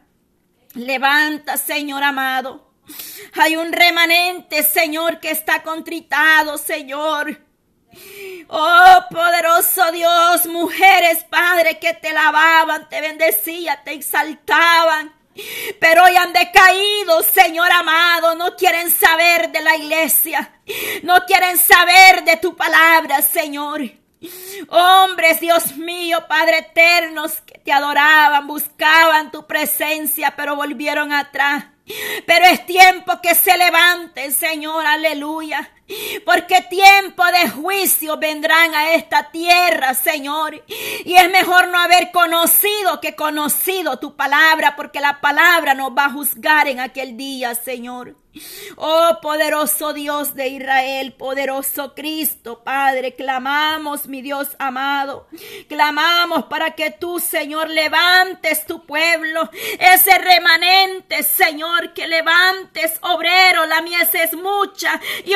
Levanta, 0.73 1.57
Señor 1.57 2.03
amado. 2.03 2.73
Hay 3.33 3.55
un 3.55 3.71
remanente, 3.71 4.63
Señor, 4.63 5.19
que 5.19 5.31
está 5.31 5.63
contritado, 5.63 6.57
Señor. 6.57 7.39
Oh, 8.49 9.05
poderoso 9.09 9.91
Dios, 9.91 10.47
mujeres, 10.47 11.23
Padre, 11.29 11.79
que 11.79 11.93
te 11.93 12.11
lavaban, 12.11 12.89
te 12.89 13.01
bendecían, 13.01 13.83
te 13.83 13.93
exaltaban. 13.93 15.13
Pero 15.79 16.03
hoy 16.03 16.15
han 16.15 16.33
decaído, 16.33 17.23
Señor 17.23 17.71
amado, 17.71 18.35
no 18.35 18.55
quieren 18.55 18.91
saber 18.91 19.51
de 19.51 19.61
la 19.61 19.75
iglesia, 19.75 20.59
no 21.03 21.25
quieren 21.25 21.57
saber 21.57 22.23
de 22.23 22.37
tu 22.37 22.55
palabra, 22.55 23.21
Señor. 23.21 24.02
Hombres, 24.69 25.39
Dios 25.39 25.75
mío, 25.77 26.25
Padre 26.27 26.59
eternos, 26.59 27.41
que 27.41 27.59
te 27.59 27.71
adoraban, 27.71 28.47
buscaban 28.47 29.31
tu 29.31 29.45
presencia, 29.45 30.33
pero 30.35 30.55
volvieron 30.55 31.11
atrás. 31.11 31.65
Pero 32.25 32.45
es 32.45 32.65
tiempo 32.65 33.19
que 33.21 33.35
se 33.35 33.57
levanten, 33.57 34.31
Señor, 34.31 34.85
aleluya. 34.85 35.69
Porque 36.25 36.61
tiempo 36.69 37.23
de 37.25 37.49
juicio 37.49 38.17
vendrán 38.17 38.73
a 38.73 38.93
esta 38.93 39.31
tierra, 39.31 39.93
Señor. 39.93 40.63
Y 41.05 41.13
es 41.13 41.29
mejor 41.29 41.67
no 41.67 41.79
haber 41.79 42.11
conocido 42.11 43.01
que 43.01 43.15
conocido 43.15 43.99
tu 43.99 44.15
palabra, 44.15 44.75
porque 44.75 45.01
la 45.01 45.19
palabra 45.19 45.73
nos 45.73 45.91
va 45.91 46.05
a 46.05 46.11
juzgar 46.11 46.67
en 46.67 46.79
aquel 46.79 47.17
día, 47.17 47.53
Señor. 47.55 48.15
Oh 48.77 49.19
poderoso 49.21 49.93
Dios 49.93 50.33
de 50.33 50.47
Israel, 50.47 51.13
poderoso 51.13 51.93
Cristo, 51.93 52.63
Padre, 52.63 53.13
clamamos, 53.13 54.07
mi 54.07 54.23
Dios 54.23 54.55
amado, 54.57 55.27
clamamos 55.69 56.45
para 56.45 56.71
que 56.71 56.89
tú, 56.89 57.19
Señor, 57.19 57.69
levantes 57.69 58.65
tu 58.65 58.87
pueblo, 58.87 59.49
ese 59.77 60.17
remanente, 60.17 61.21
Señor, 61.21 61.93
que 61.93 62.07
levantes, 62.07 62.97
obrero, 63.01 63.67
la 63.67 63.81
mies 63.81 64.09
es 64.15 64.33
mucha 64.33 64.99
y 65.25 65.35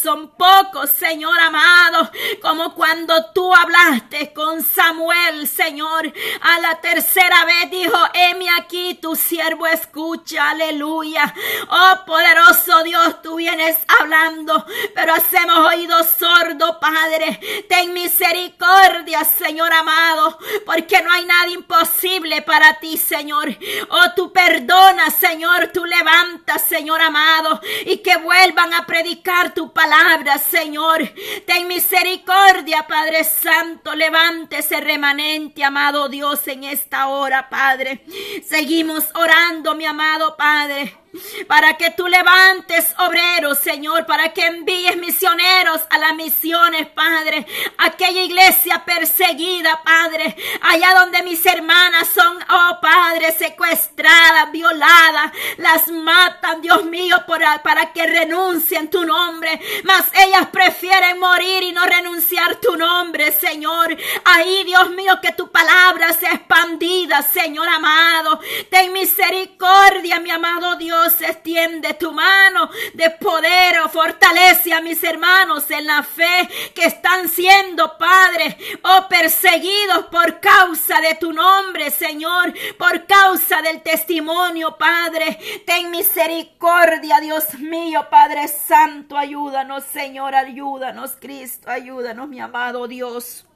son 0.00 0.30
pocos, 0.30 0.90
Señor 0.90 1.38
amado, 1.38 2.10
como 2.42 2.74
cuando 2.74 3.26
tú 3.32 3.54
hablaste 3.54 4.32
con 4.32 4.62
Samuel, 4.62 5.46
Señor, 5.46 6.12
a 6.40 6.58
la 6.58 6.80
tercera 6.80 7.44
vez 7.44 7.70
dijo, 7.70 7.96
heme 8.12 8.50
aquí, 8.50 8.98
tu 9.00 9.14
siervo 9.14 9.66
escucha, 9.68 10.50
aleluya. 10.50 11.32
Oh, 11.68 12.04
poderoso 12.04 12.82
Dios, 12.82 13.22
tú 13.22 13.36
vienes 13.36 13.76
hablando, 14.00 14.66
pero 14.94 15.14
hacemos 15.14 15.58
oídos 15.72 16.08
sordos, 16.18 16.76
Padre. 16.80 17.40
Ten 17.68 17.92
misericordia, 17.92 19.24
Señor 19.24 19.72
amado, 19.72 20.36
porque 20.66 21.00
no 21.02 21.12
hay 21.12 21.24
nada 21.26 21.48
imposible 21.48 22.42
para 22.42 22.80
ti, 22.80 22.96
Señor. 22.96 23.56
Oh, 23.88 24.10
tú 24.16 24.32
perdonas, 24.32 25.14
Señor, 25.14 25.70
tú 25.72 25.84
levantas, 25.84 26.66
Señor 26.66 27.00
amado, 27.00 27.60
y 27.86 27.98
que 27.98 28.16
vuelvan 28.16 28.74
a 28.74 28.84
predicar 28.86 29.54
tu 29.54 29.59
palabra, 29.68 30.38
Señor. 30.38 31.00
Ten 31.46 31.68
misericordia, 31.68 32.86
Padre 32.88 33.24
Santo. 33.24 33.94
Levántese 33.94 34.80
remanente, 34.80 35.62
amado 35.62 36.08
Dios, 36.08 36.48
en 36.48 36.64
esta 36.64 37.08
hora, 37.08 37.48
Padre. 37.48 38.04
Seguimos 38.44 39.04
orando, 39.14 39.74
mi 39.74 39.84
amado 39.84 40.36
Padre 40.36 41.00
para 41.46 41.76
que 41.76 41.90
tú 41.90 42.06
levantes 42.06 42.94
obreros, 42.98 43.58
Señor, 43.58 44.06
para 44.06 44.32
que 44.32 44.46
envíes 44.46 44.96
misioneros 44.96 45.80
a 45.90 45.98
las 45.98 46.14
misiones, 46.14 46.86
Padre, 46.88 47.46
aquella 47.78 48.22
iglesia 48.22 48.84
perseguida, 48.84 49.82
Padre, 49.82 50.36
allá 50.62 50.94
donde 51.00 51.22
mis 51.22 51.44
hermanas 51.44 52.08
son, 52.14 52.38
oh 52.48 52.78
Padre, 52.80 53.32
secuestradas, 53.32 54.52
violadas, 54.52 55.32
las 55.56 55.88
matan, 55.88 56.60
Dios 56.60 56.84
mío, 56.84 57.16
para 57.26 57.92
que 57.92 58.06
renuncien 58.06 58.88
tu 58.88 59.04
nombre, 59.04 59.60
mas 59.84 60.06
ellas 60.14 60.48
prefieren 60.52 61.18
morir 61.18 61.62
y 61.64 61.72
no 61.72 61.84
renunciar 61.84 62.56
tu 62.56 62.76
nombre, 62.76 63.32
Señor. 63.32 63.96
Ahí, 64.24 64.64
Dios 64.64 64.90
mío, 64.90 65.18
que 65.20 65.32
tu 65.32 65.50
palabra 65.50 66.12
sea 66.12 66.32
expandida, 66.32 67.22
Señor 67.22 67.68
amado. 67.68 68.40
Ten 68.70 68.92
misericordia, 68.92 70.20
mi 70.20 70.30
amado 70.30 70.76
Dios 70.76 70.99
extiende 71.06 71.94
tu 71.94 72.12
mano 72.12 72.70
de 72.94 73.10
poder 73.10 73.80
o 73.80 73.88
fortalece 73.88 74.72
a 74.72 74.80
mis 74.80 75.02
hermanos 75.02 75.70
en 75.70 75.86
la 75.86 76.02
fe 76.02 76.48
que 76.74 76.84
están 76.84 77.28
siendo, 77.28 77.96
Padre, 77.96 78.56
oh, 78.82 79.08
perseguidos 79.08 80.06
por 80.06 80.40
causa 80.40 81.00
de 81.00 81.14
tu 81.14 81.32
nombre, 81.32 81.90
Señor, 81.90 82.52
por 82.78 83.06
causa 83.06 83.62
del 83.62 83.82
testimonio, 83.82 84.76
Padre. 84.76 85.38
Ten 85.66 85.90
misericordia, 85.90 87.20
Dios 87.20 87.54
mío, 87.58 88.06
Padre 88.10 88.48
Santo, 88.48 89.16
ayúdanos, 89.16 89.84
Señor, 89.84 90.34
ayúdanos, 90.34 91.12
Cristo, 91.20 91.70
ayúdanos, 91.70 92.28
mi 92.28 92.40
amado 92.40 92.86
Dios. 92.86 93.46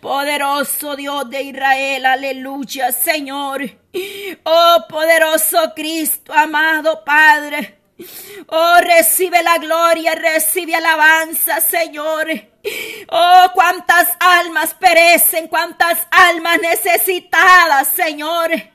Poderoso 0.00 0.96
Dios 0.96 1.28
de 1.30 1.42
Israel, 1.42 2.06
aleluya, 2.06 2.92
Señor. 2.92 3.62
Oh, 4.44 4.84
poderoso 4.88 5.72
Cristo, 5.74 6.32
amado 6.32 7.04
Padre. 7.04 7.78
Oh, 8.48 8.76
recibe 8.80 9.42
la 9.42 9.58
gloria, 9.58 10.14
recibe 10.14 10.74
alabanza, 10.74 11.60
Señor. 11.60 12.26
Oh, 13.08 13.46
cuántas 13.54 14.08
almas 14.18 14.74
perecen, 14.74 15.48
cuántas 15.48 16.06
almas 16.10 16.58
necesitadas, 16.60 17.88
Señor. 17.88 18.73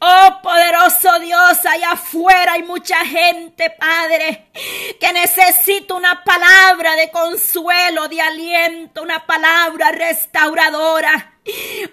Oh 0.00 0.40
poderoso 0.42 1.18
Dios, 1.20 1.66
allá 1.66 1.92
afuera 1.92 2.52
hay 2.52 2.62
mucha 2.62 3.04
gente, 3.04 3.70
Padre, 3.70 4.46
que 5.00 5.12
necesita 5.12 5.94
una 5.94 6.22
palabra 6.24 6.94
de 6.96 7.10
consuelo, 7.10 8.08
de 8.08 8.20
aliento, 8.20 9.02
una 9.02 9.24
palabra 9.26 9.90
restauradora. 9.92 11.33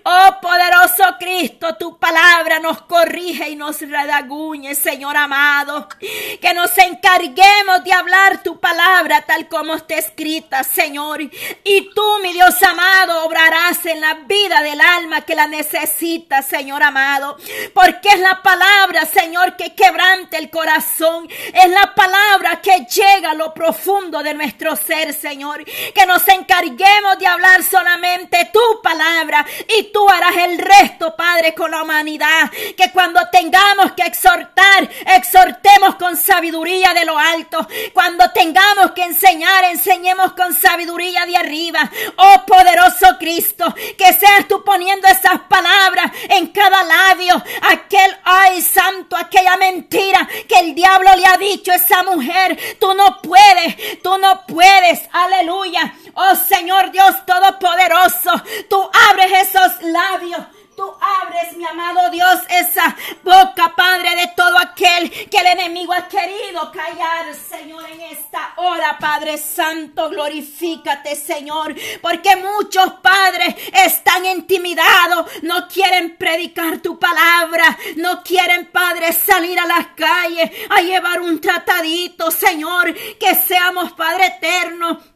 Oh 0.03 0.37
poderoso 0.41 1.03
Cristo, 1.19 1.75
tu 1.75 1.99
palabra 1.99 2.59
nos 2.59 2.83
corrige 2.83 3.49
y 3.49 3.55
nos 3.57 3.81
redaguñe, 3.81 4.75
Señor 4.75 5.17
amado. 5.17 5.89
Que 5.99 6.53
nos 6.53 6.75
encarguemos 6.77 7.83
de 7.83 7.91
hablar 7.91 8.41
tu 8.43 8.59
palabra 8.59 9.21
tal 9.23 9.49
como 9.49 9.75
está 9.75 9.95
escrita, 9.95 10.63
Señor. 10.63 11.21
Y 11.21 11.89
tú, 11.93 12.19
mi 12.23 12.31
Dios 12.31 12.63
amado, 12.63 13.25
obrarás 13.25 13.85
en 13.85 13.99
la 13.99 14.13
vida 14.25 14.61
del 14.61 14.79
alma 14.79 15.21
que 15.21 15.35
la 15.35 15.47
necesita, 15.47 16.41
Señor 16.41 16.81
amado. 16.81 17.37
Porque 17.73 18.07
es 18.07 18.19
la 18.19 18.41
palabra, 18.41 19.05
Señor, 19.05 19.57
que 19.57 19.75
quebrante 19.75 20.37
el 20.37 20.49
corazón. 20.49 21.27
Es 21.29 21.69
la 21.69 21.93
palabra 21.93 22.61
que 22.61 22.85
llega 22.85 23.31
a 23.31 23.35
lo 23.35 23.53
profundo 23.53 24.23
de 24.23 24.33
nuestro 24.33 24.77
ser, 24.77 25.13
Señor. 25.13 25.65
Que 25.65 26.05
nos 26.05 26.25
encarguemos 26.29 27.19
de 27.19 27.27
hablar 27.27 27.63
solamente 27.63 28.49
tu 28.53 28.81
palabra 28.81 29.40
y 29.77 29.91
tú 29.91 30.07
harás 30.09 30.35
el 30.37 30.57
resto, 30.57 31.15
Padre, 31.15 31.53
con 31.53 31.71
la 31.71 31.83
humanidad. 31.83 32.51
Que 32.77 32.91
cuando 32.91 33.19
tengamos 33.31 33.93
que 33.93 34.03
exhortar, 34.03 34.89
exhortemos 35.15 35.95
con 35.95 36.17
sabiduría 36.17 36.93
de 36.93 37.05
lo 37.05 37.17
alto. 37.17 37.67
Cuando 37.93 38.29
tengamos 38.31 38.91
que 38.91 39.03
enseñar, 39.03 39.65
enseñemos 39.65 40.33
con 40.33 40.53
sabiduría 40.53 41.25
de 41.25 41.37
arriba. 41.37 41.89
Oh 42.17 42.45
poderoso 42.45 43.17
Cristo, 43.19 43.73
que 43.97 44.13
seas 44.13 44.47
tú 44.47 44.63
poniendo 44.63 45.07
esas 45.07 45.41
palabras 45.49 46.11
en 46.29 46.47
cada 46.47 46.83
labio. 46.83 47.41
Aquel, 47.61 48.17
ay 48.23 48.61
santo, 48.61 49.15
aquella 49.15 49.57
mentira 49.57 50.27
que 50.47 50.59
el 50.59 50.75
diablo 50.75 51.15
le 51.15 51.25
ha 51.25 51.37
dicho 51.37 51.71
a 51.71 51.75
esa 51.75 52.03
mujer. 52.03 52.57
Tú 52.79 52.93
no 52.93 53.21
puedes, 53.21 54.01
tú 54.01 54.17
no 54.17 54.45
puedes. 54.45 55.01
Aleluya. 55.11 55.93
Oh 56.13 56.35
Señor 56.35 56.91
Dios 56.91 57.25
Todopoderoso, 57.25 58.31
tú 58.69 58.89
abres 59.09 59.49
esos 59.49 59.81
labios. 59.83 60.41
Tú 60.73 60.89
abres, 61.21 61.57
mi 61.57 61.65
amado 61.65 62.09
Dios, 62.09 62.39
esa 62.49 62.95
boca, 63.23 63.73
Padre, 63.75 64.15
de 64.15 64.27
todo 64.35 64.57
aquel 64.57 65.11
que 65.29 65.37
el 65.37 65.47
enemigo 65.47 65.91
ha 65.91 66.07
querido 66.07 66.71
callar, 66.71 67.35
Señor, 67.35 67.85
en 67.91 67.99
esta 68.01 68.53
hora, 68.55 68.97
Padre 68.97 69.37
Santo, 69.37 70.09
glorifícate, 70.09 71.15
Señor, 71.17 71.75
porque 72.01 72.37
muchos 72.37 72.93
padres 72.93 73.53
están 73.73 74.25
intimidados, 74.25 75.27
no 75.43 75.67
quieren 75.67 76.15
predicar 76.15 76.79
tu 76.79 76.97
palabra, 76.97 77.77
no 77.97 78.23
quieren, 78.23 78.71
Padre, 78.71 79.11
salir 79.11 79.59
a 79.59 79.65
las 79.65 79.87
calles 79.87 80.49
a 80.69 80.81
llevar 80.81 81.19
un 81.19 81.41
tratadito, 81.41 82.31
Señor, 82.31 82.95
que 83.19 83.35
seamos, 83.35 83.91
Padre 83.91 84.27
eterno, 84.27 85.10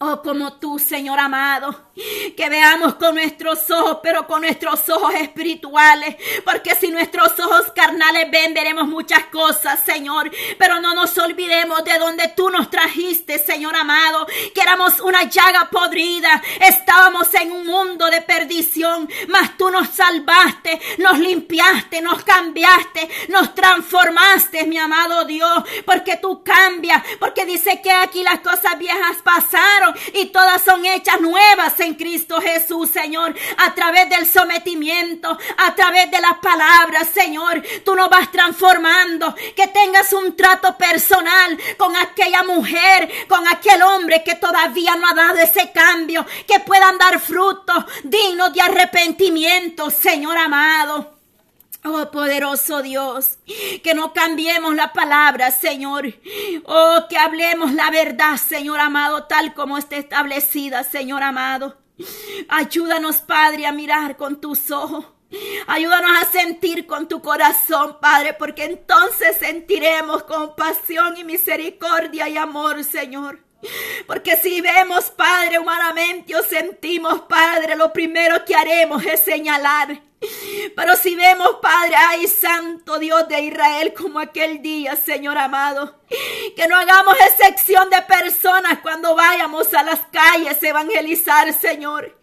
Oh, 0.00 0.22
como 0.22 0.52
tú, 0.54 0.78
Señor 0.78 1.18
amado, 1.18 1.87
que 2.36 2.48
veamos 2.48 2.94
con 2.94 3.14
nuestros 3.14 3.70
ojos, 3.70 3.98
pero 4.02 4.26
con 4.26 4.42
nuestros 4.42 4.88
ojos 4.88 5.14
espirituales, 5.14 6.16
porque 6.44 6.74
si 6.74 6.90
nuestros 6.90 7.38
ojos 7.38 7.72
carnales 7.74 8.30
ven, 8.30 8.54
veremos 8.54 8.86
muchas 8.86 9.24
cosas, 9.26 9.80
Señor, 9.84 10.30
pero 10.58 10.80
no 10.80 10.94
nos 10.94 11.16
olvidemos 11.18 11.84
de 11.84 11.98
donde 11.98 12.28
tú 12.28 12.50
nos 12.50 12.70
trajiste, 12.70 13.38
Señor 13.38 13.74
amado, 13.76 14.26
que 14.54 14.60
éramos 14.60 15.00
una 15.00 15.24
llaga 15.24 15.68
podrida, 15.70 16.42
estábamos 16.60 17.32
en 17.34 17.52
un 17.52 17.66
mundo 17.66 18.06
de 18.06 18.22
perdición, 18.22 19.08
mas 19.28 19.56
tú 19.56 19.70
nos 19.70 19.88
salvaste, 19.88 20.80
nos 20.98 21.18
limpiaste, 21.18 22.00
nos 22.00 22.22
cambiaste, 22.24 23.08
nos 23.28 23.54
transformaste, 23.54 24.66
mi 24.66 24.78
amado 24.78 25.24
Dios, 25.24 25.64
porque 25.84 26.16
tú 26.16 26.42
cambias, 26.42 27.02
porque 27.18 27.44
dice 27.44 27.80
que 27.82 27.90
aquí 27.90 28.22
las 28.22 28.40
cosas 28.40 28.78
viejas 28.78 29.16
pasaron 29.22 29.94
y 30.14 30.26
todas 30.26 30.62
son 30.62 30.84
hechas 30.84 31.20
nuevas, 31.20 31.74
en 31.88 31.94
Cristo 31.94 32.40
Jesús, 32.40 32.90
Señor, 32.90 33.34
a 33.56 33.74
través 33.74 34.08
del 34.10 34.26
sometimiento, 34.26 35.36
a 35.56 35.74
través 35.74 36.10
de 36.10 36.20
las 36.20 36.38
palabras, 36.38 37.08
Señor, 37.12 37.62
tú 37.84 37.94
nos 37.94 38.10
vas 38.10 38.30
transformando, 38.30 39.34
que 39.56 39.66
tengas 39.68 40.12
un 40.12 40.36
trato 40.36 40.76
personal 40.76 41.58
con 41.76 41.96
aquella 41.96 42.42
mujer, 42.42 43.10
con 43.28 43.46
aquel 43.48 43.82
hombre 43.82 44.22
que 44.22 44.36
todavía 44.36 44.94
no 44.96 45.08
ha 45.08 45.14
dado 45.14 45.38
ese 45.38 45.72
cambio, 45.72 46.24
que 46.46 46.60
puedan 46.60 46.98
dar 46.98 47.18
frutos 47.18 47.84
dignos 48.04 48.52
de 48.52 48.60
arrepentimiento, 48.60 49.90
Señor 49.90 50.36
amado. 50.36 51.17
Oh 51.84 52.10
poderoso 52.10 52.82
Dios, 52.82 53.38
que 53.82 53.94
no 53.94 54.12
cambiemos 54.12 54.74
la 54.74 54.92
palabra, 54.92 55.50
Señor. 55.52 56.12
Oh, 56.64 57.06
que 57.08 57.16
hablemos 57.16 57.72
la 57.72 57.90
verdad, 57.90 58.36
Señor 58.36 58.80
amado, 58.80 59.24
tal 59.24 59.54
como 59.54 59.78
está 59.78 59.96
establecida, 59.96 60.82
Señor 60.82 61.22
amado. 61.22 61.78
Ayúdanos, 62.48 63.18
Padre, 63.18 63.66
a 63.66 63.72
mirar 63.72 64.16
con 64.16 64.40
tus 64.40 64.70
ojos. 64.70 65.06
Ayúdanos 65.66 66.10
a 66.22 66.30
sentir 66.32 66.86
con 66.86 67.06
tu 67.06 67.20
corazón, 67.20 67.98
Padre, 68.00 68.34
porque 68.34 68.64
entonces 68.64 69.36
sentiremos 69.38 70.24
compasión 70.24 71.16
y 71.16 71.24
misericordia 71.24 72.28
y 72.28 72.36
amor, 72.38 72.82
Señor. 72.82 73.40
Porque 74.06 74.36
si 74.36 74.60
vemos, 74.60 75.10
Padre, 75.48 75.60
humanamente 75.60 76.36
o 76.36 76.42
sentimos, 76.42 77.22
Padre, 77.22 77.74
lo 77.74 77.90
primero 77.90 78.44
que 78.44 78.54
haremos 78.54 79.02
es 79.06 79.20
señalar. 79.20 79.98
Pero 80.76 80.94
si 80.94 81.14
vemos, 81.14 81.56
Padre, 81.62 81.94
ay, 81.96 82.26
Santo 82.26 82.98
Dios 82.98 83.26
de 83.28 83.40
Israel, 83.40 83.94
como 83.96 84.18
aquel 84.18 84.60
día, 84.60 84.94
Señor 84.94 85.38
amado, 85.38 86.02
que 86.54 86.68
no 86.68 86.76
hagamos 86.76 87.16
excepción 87.18 87.88
de 87.88 88.02
personas 88.02 88.80
cuando 88.82 89.14
vayamos 89.14 89.72
a 89.72 89.82
las 89.84 90.00
calles 90.12 90.62
a 90.62 90.68
evangelizar, 90.68 91.50
Señor. 91.54 92.14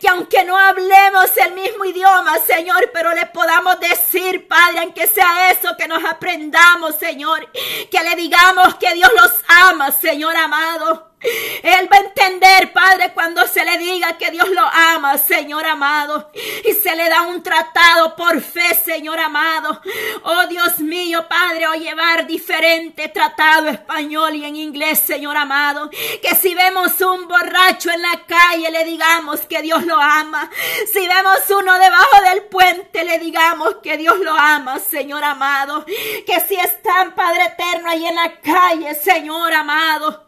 Que 0.00 0.06
aunque 0.06 0.44
no 0.44 0.56
hablemos 0.56 1.36
el 1.36 1.54
mismo 1.54 1.84
idioma, 1.84 2.38
Señor, 2.46 2.92
pero 2.94 3.12
le 3.12 3.26
podamos 3.26 3.80
decir, 3.80 4.46
Padre, 4.46 4.78
aunque 4.82 5.08
sea 5.08 5.50
eso, 5.50 5.76
que 5.76 5.88
nos 5.88 6.04
aprendamos, 6.04 6.94
Señor. 6.94 7.50
Que 7.90 8.04
le 8.04 8.14
digamos 8.14 8.76
que 8.76 8.94
Dios 8.94 9.10
los 9.20 9.32
ama, 9.48 9.90
Señor 9.90 10.36
amado. 10.36 11.07
Él 11.20 11.88
va 11.92 11.96
a 11.96 12.00
entender, 12.00 12.72
Padre, 12.72 13.12
cuando 13.12 13.46
se 13.46 13.64
le 13.64 13.76
diga 13.78 14.16
que 14.16 14.30
Dios 14.30 14.48
lo 14.50 14.62
ama, 14.62 15.18
Señor 15.18 15.66
amado. 15.66 16.30
Y 16.64 16.72
se 16.74 16.94
le 16.94 17.08
da 17.08 17.22
un 17.22 17.42
tratado 17.42 18.14
por 18.14 18.40
fe, 18.40 18.74
Señor 18.84 19.18
amado. 19.18 19.80
Oh 20.22 20.46
Dios 20.46 20.78
mío, 20.78 21.26
Padre, 21.28 21.66
o 21.66 21.74
llevar 21.74 22.26
diferente 22.26 23.08
tratado 23.08 23.68
español 23.68 24.36
y 24.36 24.44
en 24.44 24.56
inglés, 24.56 25.00
Señor 25.00 25.36
amado. 25.36 25.90
Que 25.90 26.36
si 26.40 26.54
vemos 26.54 27.00
un 27.00 27.26
borracho 27.26 27.90
en 27.90 28.02
la 28.02 28.24
calle, 28.26 28.70
le 28.70 28.84
digamos 28.84 29.40
que 29.40 29.62
Dios 29.62 29.84
lo 29.84 29.96
ama. 29.96 30.50
Si 30.92 31.06
vemos 31.06 31.38
uno 31.50 31.78
debajo 31.78 32.22
del 32.30 32.44
puente, 32.44 33.04
le 33.04 33.18
digamos 33.18 33.76
que 33.82 33.96
Dios 33.96 34.18
lo 34.20 34.32
ama, 34.32 34.78
Señor 34.78 35.24
amado. 35.24 35.84
Que 35.84 36.40
si 36.46 36.54
están, 36.54 37.14
Padre 37.14 37.44
eterno, 37.44 37.90
ahí 37.90 38.06
en 38.06 38.14
la 38.14 38.40
calle, 38.40 38.94
Señor 38.94 39.52
amado. 39.52 40.27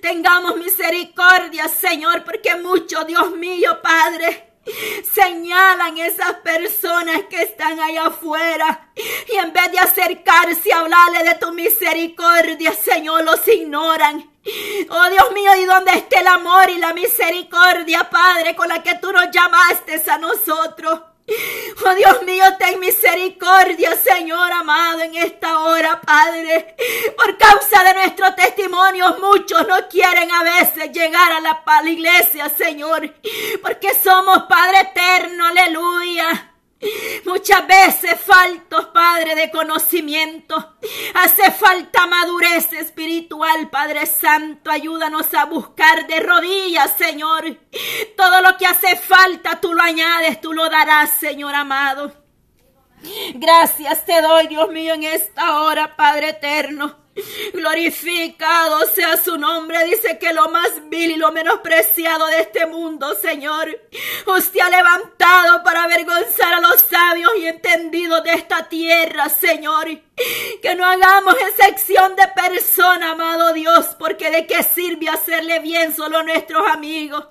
Tengamos 0.00 0.56
misericordia, 0.56 1.68
Señor, 1.68 2.24
porque 2.24 2.56
mucho, 2.56 3.04
Dios 3.04 3.32
mío, 3.36 3.80
Padre. 3.82 4.52
Señalan 5.12 5.98
esas 5.98 6.34
personas 6.34 7.22
que 7.28 7.42
están 7.42 7.80
allá 7.80 8.06
afuera 8.06 8.92
y 8.94 9.36
en 9.36 9.52
vez 9.52 9.72
de 9.72 9.78
acercarse 9.80 10.72
a 10.72 10.80
hablarle 10.80 11.24
de 11.24 11.34
tu 11.34 11.52
misericordia, 11.52 12.72
Señor, 12.72 13.24
los 13.24 13.46
ignoran. 13.48 14.30
Oh 14.88 15.10
Dios 15.10 15.32
mío, 15.32 15.50
¿y 15.56 15.64
dónde 15.64 15.92
está 15.92 16.20
el 16.20 16.28
amor 16.28 16.70
y 16.70 16.78
la 16.78 16.92
misericordia, 16.92 18.08
Padre, 18.08 18.54
con 18.54 18.68
la 18.68 18.82
que 18.82 18.94
tú 18.96 19.10
nos 19.12 19.30
llamaste 19.32 20.02
a 20.08 20.18
nosotros? 20.18 21.00
Oh 21.84 21.94
Dios 21.94 22.22
mío, 22.22 22.44
ten 22.58 22.78
misericordia, 22.80 23.96
Señor 23.96 24.52
amado, 24.52 25.00
en 25.00 25.16
esta 25.16 25.60
hora, 25.60 26.00
Padre. 26.00 26.76
Por 27.16 27.36
causa 27.38 27.82
de 27.84 27.94
nuestro 27.94 28.34
testimonio, 28.34 29.16
muchos 29.20 29.66
no 29.66 29.88
quieren 29.88 30.30
a 30.30 30.42
veces 30.42 30.92
llegar 30.92 31.32
a 31.32 31.40
la, 31.40 31.62
a 31.64 31.82
la 31.82 31.90
iglesia, 31.90 32.48
Señor. 32.50 33.12
Porque 33.62 33.94
somos 33.94 34.44
Padre 34.44 34.80
eterno, 34.80 35.46
aleluya. 35.46 36.51
Muchas 37.24 37.66
veces 37.66 38.20
faltos, 38.20 38.86
Padre, 38.86 39.34
de 39.34 39.50
conocimiento. 39.50 40.76
Hace 41.14 41.50
falta 41.52 42.06
madurez 42.06 42.72
espiritual, 42.72 43.70
Padre 43.70 44.06
Santo. 44.06 44.70
Ayúdanos 44.70 45.32
a 45.34 45.44
buscar 45.44 46.06
de 46.06 46.20
rodillas, 46.20 46.92
Señor. 46.98 47.44
Todo 48.16 48.40
lo 48.42 48.56
que 48.56 48.66
hace 48.66 48.96
falta, 48.96 49.60
tú 49.60 49.72
lo 49.72 49.82
añades, 49.82 50.40
tú 50.40 50.52
lo 50.52 50.68
darás, 50.68 51.10
Señor 51.18 51.54
amado. 51.54 52.12
Gracias 53.34 54.04
te 54.04 54.20
doy, 54.20 54.48
Dios 54.48 54.68
mío, 54.70 54.94
en 54.94 55.04
esta 55.04 55.60
hora, 55.60 55.96
Padre 55.96 56.30
eterno. 56.30 57.01
Glorificado 57.52 58.86
sea 58.86 59.16
su 59.16 59.36
nombre. 59.36 59.84
Dice 59.84 60.18
que 60.18 60.32
lo 60.32 60.48
más 60.48 60.70
vil 60.88 61.12
y 61.12 61.16
lo 61.16 61.30
menospreciado 61.32 62.26
de 62.26 62.40
este 62.40 62.66
mundo, 62.66 63.14
Señor, 63.14 63.68
usted 64.26 64.60
ha 64.60 64.70
levantado 64.70 65.62
para 65.62 65.84
avergonzar 65.84 66.54
a 66.54 66.60
los 66.60 66.80
sabios 66.80 67.30
y 67.38 67.46
entendidos 67.46 68.24
de 68.24 68.32
esta 68.32 68.68
tierra, 68.68 69.28
Señor. 69.28 69.88
Que 70.62 70.74
no 70.74 70.86
hagamos 70.86 71.34
excepción 71.48 72.16
de 72.16 72.28
persona, 72.28 73.12
amado 73.12 73.52
Dios, 73.52 73.96
porque 73.98 74.30
de 74.30 74.46
qué 74.46 74.62
sirve 74.62 75.08
hacerle 75.08 75.58
bien 75.60 75.94
solo 75.94 76.18
a 76.18 76.22
nuestros 76.22 76.66
amigos. 76.70 77.26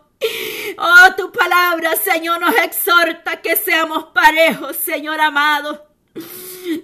Oh, 0.78 1.16
tu 1.18 1.32
palabra, 1.32 1.96
Señor, 1.96 2.40
nos 2.40 2.56
exhorta 2.56 3.42
que 3.42 3.56
seamos 3.56 4.06
parejos, 4.14 4.76
Señor 4.76 5.20
amado. 5.20 5.88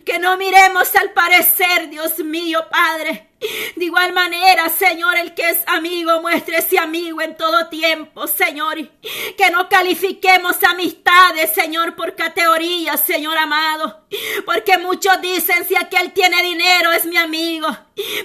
Que 0.06 0.20
no 0.20 0.38
miremos 0.38 0.96
al 0.96 1.12
parecer, 1.12 1.90
Dios 1.90 2.20
mío, 2.20 2.66
Padre. 2.70 3.30
De 3.76 3.86
igual 3.86 4.14
manera, 4.14 4.68
Señor, 4.70 5.16
el 5.18 5.36
que 5.36 5.48
es 5.48 5.60
amigo, 5.68 6.22
muéstrese 6.22 6.80
amigo 6.80 7.22
en 7.22 7.38
todo 7.38 7.68
tiempo, 7.70 8.26
Señor. 8.26 8.78
Que 9.38 9.52
no 9.52 9.70
califiquemos 9.70 10.56
amistades, 10.64 11.54
Señor, 11.54 11.96
por 11.96 12.16
categorías, 12.16 13.00
Señor 13.02 13.38
amado. 13.38 14.08
Porque 14.46 14.78
muchos 14.80 15.22
dicen, 15.22 15.66
si 15.68 15.76
aquel 15.76 16.14
tiene 16.14 16.42
dinero, 16.42 16.92
es 16.94 17.06
mi 17.06 17.18
amigo. 17.18 17.68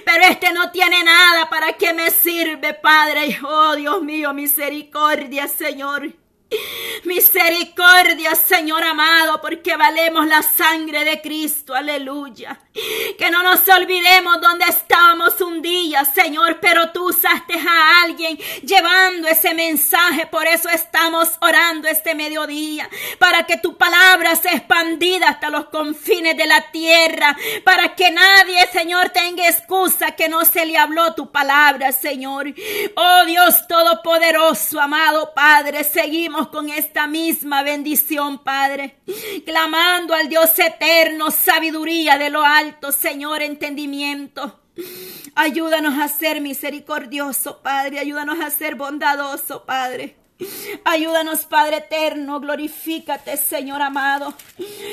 Pero 0.03 0.23
este 0.23 0.51
no 0.51 0.71
tiene 0.71 1.03
nada, 1.03 1.49
¿para 1.49 1.73
qué 1.73 1.93
me 1.93 2.09
sirve, 2.09 2.73
Padre? 2.73 3.39
Oh, 3.43 3.75
Dios 3.75 4.01
mío, 4.01 4.33
misericordia, 4.33 5.47
Señor. 5.47 6.22
Misericordia, 7.03 8.35
Señor 8.35 8.83
amado, 8.83 9.41
porque 9.41 9.75
valemos 9.75 10.25
la 10.27 10.41
sangre 10.41 11.03
de 11.03 11.21
Cristo. 11.21 11.73
Aleluya. 11.73 12.59
Que 13.17 13.29
no 13.29 13.43
nos 13.43 13.67
olvidemos 13.69 14.41
dónde 14.41 14.65
estábamos 14.65 15.39
un 15.41 15.61
día, 15.61 16.05
Señor, 16.05 16.59
pero 16.59 16.91
tú 16.91 17.09
usaste 17.09 17.53
a 17.53 18.01
alguien 18.03 18.37
llevando 18.63 19.27
ese 19.27 19.53
mensaje. 19.53 20.25
Por 20.27 20.47
eso 20.47 20.69
estamos 20.69 21.29
orando 21.41 21.87
este 21.87 22.15
mediodía, 22.15 22.89
para 23.19 23.43
que 23.43 23.57
tu 23.57 23.77
palabra 23.77 24.35
sea 24.35 24.53
expandida 24.53 25.29
hasta 25.29 25.49
los 25.49 25.65
confines 25.65 26.35
de 26.35 26.47
la 26.47 26.71
tierra, 26.71 27.35
para 27.63 27.95
que 27.95 28.11
nadie, 28.11 28.65
Señor, 28.71 29.09
tenga 29.09 29.47
excusa 29.47 30.15
que 30.15 30.29
no 30.29 30.45
se 30.45 30.65
le 30.65 30.77
habló 30.77 31.13
tu 31.13 31.31
palabra, 31.31 31.91
Señor. 31.91 32.53
Oh 32.95 33.25
Dios 33.25 33.67
Todopoderoso, 33.67 34.79
amado 34.79 35.33
Padre, 35.33 35.83
seguimos 35.83 36.42
con 36.49 36.69
esta 36.69 37.07
misma 37.07 37.63
bendición, 37.63 38.43
Padre, 38.43 38.97
clamando 39.45 40.13
al 40.13 40.29
Dios 40.29 40.57
eterno, 40.59 41.31
sabiduría 41.31 42.17
de 42.17 42.29
lo 42.29 42.43
alto, 42.43 42.91
Señor, 42.91 43.41
entendimiento. 43.41 44.61
Ayúdanos 45.35 45.99
a 45.99 46.07
ser 46.07 46.41
misericordioso, 46.41 47.61
Padre, 47.61 47.99
ayúdanos 47.99 48.39
a 48.39 48.49
ser 48.49 48.75
bondadoso, 48.75 49.65
Padre. 49.65 50.17
Ayúdanos, 50.83 51.45
Padre 51.45 51.77
eterno, 51.77 52.39
glorifícate, 52.39 53.37
Señor 53.37 53.81
amado. 53.81 54.33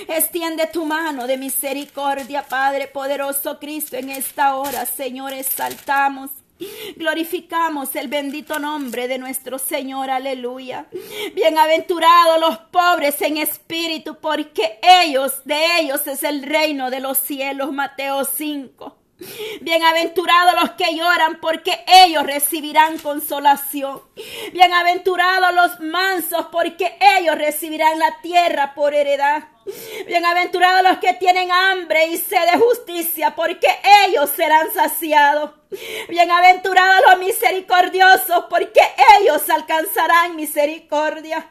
Extiende 0.09 0.67
tu 0.67 0.85
mano 0.85 1.27
de 1.27 1.37
misericordia, 1.37 2.47
Padre 2.47 2.87
poderoso 2.87 3.59
Cristo, 3.59 3.97
en 3.97 4.11
esta 4.11 4.57
hora, 4.57 4.87
Señor, 4.87 5.33
exaltamos. 5.33 6.31
Glorificamos 6.97 7.95
el 7.97 8.09
bendito 8.09 8.59
nombre 8.59 9.09
de 9.09 9.19
nuestro 9.19 9.59
Señor, 9.59 10.11
aleluya. 10.11 10.87
Bienaventurados 11.35 12.41
los 12.41 12.59
pobres 12.59 13.21
en 13.23 13.39
espíritu, 13.39 14.19
porque 14.21 14.79
ellos, 14.83 15.45
de 15.45 15.81
ellos 15.81 16.07
es 16.07 16.23
el 16.23 16.43
reino 16.43 16.91
de 16.91 17.01
los 17.01 17.19
cielos, 17.19 17.73
Mateo 17.73 18.25
5. 18.25 19.00
Bienaventurados 19.61 20.55
los 20.63 20.71
que 20.73 20.97
lloran, 20.97 21.41
porque 21.41 21.85
ellos 21.87 22.25
recibirán 22.25 22.99
consolación. 22.99 24.03
Bienaventurados 24.53 25.55
los 25.55 25.81
mansos, 25.81 26.47
porque 26.51 26.97
ellos 27.19 27.37
recibirán 27.37 27.99
la 27.99 28.21
tierra 28.23 28.75
por 28.75 28.95
heredad. 28.95 29.45
Bienaventurados 30.07 30.83
los 30.89 30.99
que 30.99 31.13
tienen 31.15 31.53
hambre 31.53 32.07
y 32.07 32.17
sed 32.17 32.51
de 32.51 32.59
justicia, 32.59 33.35
porque 33.37 33.69
ellos 34.07 34.31
serán 34.31 34.73
saciados. 34.73 35.51
Bienaventurados 36.09 37.03
los 37.11 37.19
misericordiosos, 37.19 38.47
porque 38.49 38.81
ellos 39.21 39.49
alcanzarán 39.51 40.35
misericordia. 40.35 41.47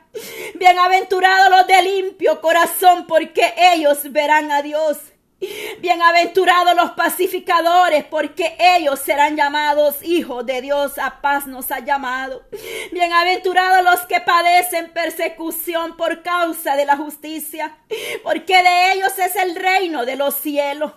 Bienaventurados 0.55 1.49
los 1.51 1.67
de 1.67 1.81
limpio 1.83 2.41
corazón, 2.41 3.05
porque 3.05 3.53
ellos 3.73 4.11
verán 4.11 4.51
a 4.51 4.63
Dios. 4.63 4.97
Bienaventurados 5.79 6.75
los 6.75 6.91
pacificadores, 6.91 8.03
porque 8.05 8.57
ellos 8.59 8.99
serán 8.99 9.37
llamados 9.37 10.03
hijos 10.03 10.45
de 10.45 10.61
Dios. 10.61 10.97
A 10.97 11.21
paz 11.21 11.47
nos 11.47 11.71
ha 11.71 11.79
llamado. 11.79 12.43
Bienaventurados 12.91 13.83
los 13.83 14.05
que 14.07 14.19
padecen 14.19 14.91
persecución 14.91 15.95
por 15.95 16.23
causa 16.23 16.75
de 16.75 16.85
la 16.85 16.97
justicia, 16.97 17.77
porque 18.23 18.61
de 18.61 18.93
ellos 18.93 19.17
es 19.17 19.35
el 19.35 19.55
reino 19.55 20.05
de 20.05 20.15
los 20.15 20.35
cielos. 20.35 20.91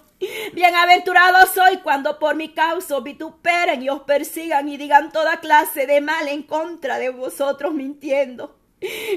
Bienaventurados 0.52 1.50
soy 1.50 1.78
cuando 1.78 2.18
por 2.18 2.36
mi 2.36 2.52
causa 2.52 3.00
vituperen 3.00 3.82
y 3.82 3.88
os 3.88 4.02
persigan 4.02 4.68
y 4.68 4.76
digan 4.76 5.10
toda 5.10 5.40
clase 5.40 5.86
de 5.86 6.00
mal 6.00 6.28
en 6.28 6.42
contra 6.42 6.98
de 6.98 7.10
vosotros 7.10 7.74
mintiendo. 7.74 8.56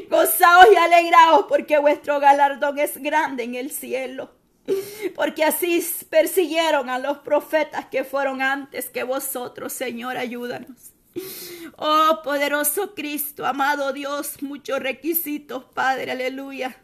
Gozaos 0.10 0.68
y 0.72 0.76
alegraos 0.76 1.46
porque 1.48 1.80
vuestro 1.80 2.20
galardón 2.20 2.78
es 2.78 2.98
grande 2.98 3.44
en 3.44 3.56
el 3.56 3.72
cielo. 3.72 4.35
Porque 5.15 5.43
así 5.43 5.86
persiguieron 6.10 6.89
a 6.89 6.99
los 6.99 7.19
profetas 7.19 7.86
que 7.88 8.04
fueron 8.04 8.41
antes 8.41 8.89
que 8.89 9.04
vosotros, 9.04 9.73
Señor, 9.73 10.17
ayúdanos. 10.17 10.91
Oh 11.78 12.19
poderoso 12.23 12.93
Cristo, 12.93 13.45
amado 13.45 13.93
Dios, 13.93 14.41
muchos 14.41 14.80
requisitos, 14.80 15.63
Padre, 15.73 16.12
aleluya. 16.12 16.78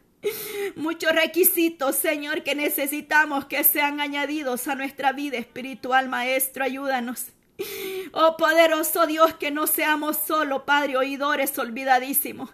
Muchos 0.76 1.12
requisitos, 1.12 1.96
Señor, 1.96 2.44
que 2.44 2.56
necesitamos 2.56 3.46
que 3.46 3.64
sean 3.64 4.00
añadidos 4.00 4.68
a 4.68 4.76
nuestra 4.76 5.12
vida 5.12 5.38
espiritual, 5.38 6.08
Maestro, 6.10 6.64
ayúdanos. 6.64 7.28
Oh 8.14 8.36
poderoso 8.36 9.08
Dios, 9.08 9.36
que 9.36 9.52
no 9.52 9.68
seamos 9.68 10.18
solo, 10.28 10.66
Padre, 10.66 10.98
oidores 10.98 11.58
olvidadísimos. 11.58 12.50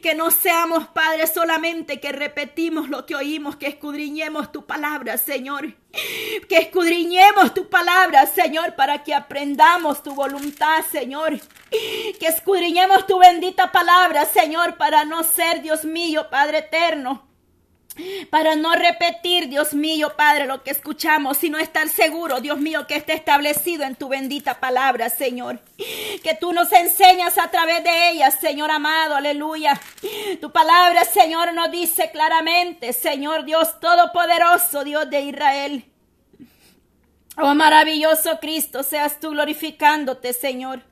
Que 0.00 0.14
no 0.14 0.30
seamos, 0.30 0.86
Padre, 0.88 1.26
solamente 1.26 2.00
que 2.00 2.12
repetimos 2.12 2.88
lo 2.88 3.04
que 3.04 3.16
oímos, 3.16 3.56
que 3.56 3.66
escudriñemos 3.66 4.52
tu 4.52 4.64
palabra, 4.64 5.18
Señor. 5.18 5.74
Que 6.48 6.58
escudriñemos 6.58 7.52
tu 7.52 7.68
palabra, 7.68 8.26
Señor, 8.26 8.74
para 8.76 9.02
que 9.02 9.14
aprendamos 9.14 10.02
tu 10.02 10.14
voluntad, 10.14 10.84
Señor. 10.90 11.38
Que 11.70 12.26
escudriñemos 12.26 13.06
tu 13.06 13.18
bendita 13.18 13.72
palabra, 13.72 14.24
Señor, 14.26 14.76
para 14.76 15.04
no 15.04 15.22
ser, 15.24 15.62
Dios 15.62 15.84
mío, 15.84 16.28
Padre 16.30 16.58
eterno 16.58 17.31
para 18.30 18.56
no 18.56 18.74
repetir, 18.74 19.48
Dios 19.48 19.74
mío, 19.74 20.14
Padre, 20.16 20.46
lo 20.46 20.62
que 20.62 20.70
escuchamos, 20.70 21.36
sino 21.36 21.58
estar 21.58 21.88
seguro, 21.88 22.40
Dios 22.40 22.58
mío, 22.58 22.86
que 22.86 22.96
esté 22.96 23.12
establecido 23.12 23.84
en 23.84 23.96
tu 23.96 24.08
bendita 24.08 24.60
palabra, 24.60 25.10
Señor. 25.10 25.60
Que 26.22 26.36
tú 26.40 26.52
nos 26.52 26.72
enseñas 26.72 27.36
a 27.38 27.50
través 27.50 27.84
de 27.84 28.10
ella, 28.10 28.30
Señor 28.30 28.70
amado, 28.70 29.16
aleluya. 29.16 29.78
Tu 30.40 30.50
palabra, 30.50 31.04
Señor, 31.04 31.52
nos 31.52 31.70
dice 31.70 32.10
claramente, 32.10 32.92
Señor 32.92 33.44
Dios 33.44 33.78
Todopoderoso, 33.80 34.84
Dios 34.84 35.10
de 35.10 35.20
Israel. 35.20 35.84
Oh 37.38 37.54
maravilloso 37.54 38.38
Cristo, 38.40 38.82
seas 38.82 39.18
tú 39.18 39.30
glorificándote, 39.30 40.32
Señor. 40.32 40.91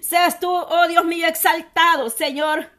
Seas 0.00 0.40
tú, 0.40 0.50
oh 0.50 0.88
Dios 0.88 1.04
mío, 1.04 1.26
exaltado, 1.26 2.10
Señor. 2.10 2.70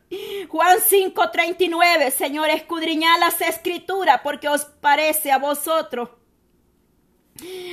Juan 0.50 0.80
5:39, 0.80 2.12
Señor, 2.12 2.50
escudriñad 2.50 3.20
las 3.20 3.42
escrituras 3.42 4.22
porque 4.24 4.48
os 4.48 4.66
parece 4.66 5.32
a 5.32 5.40
vosotros 5.40 6.10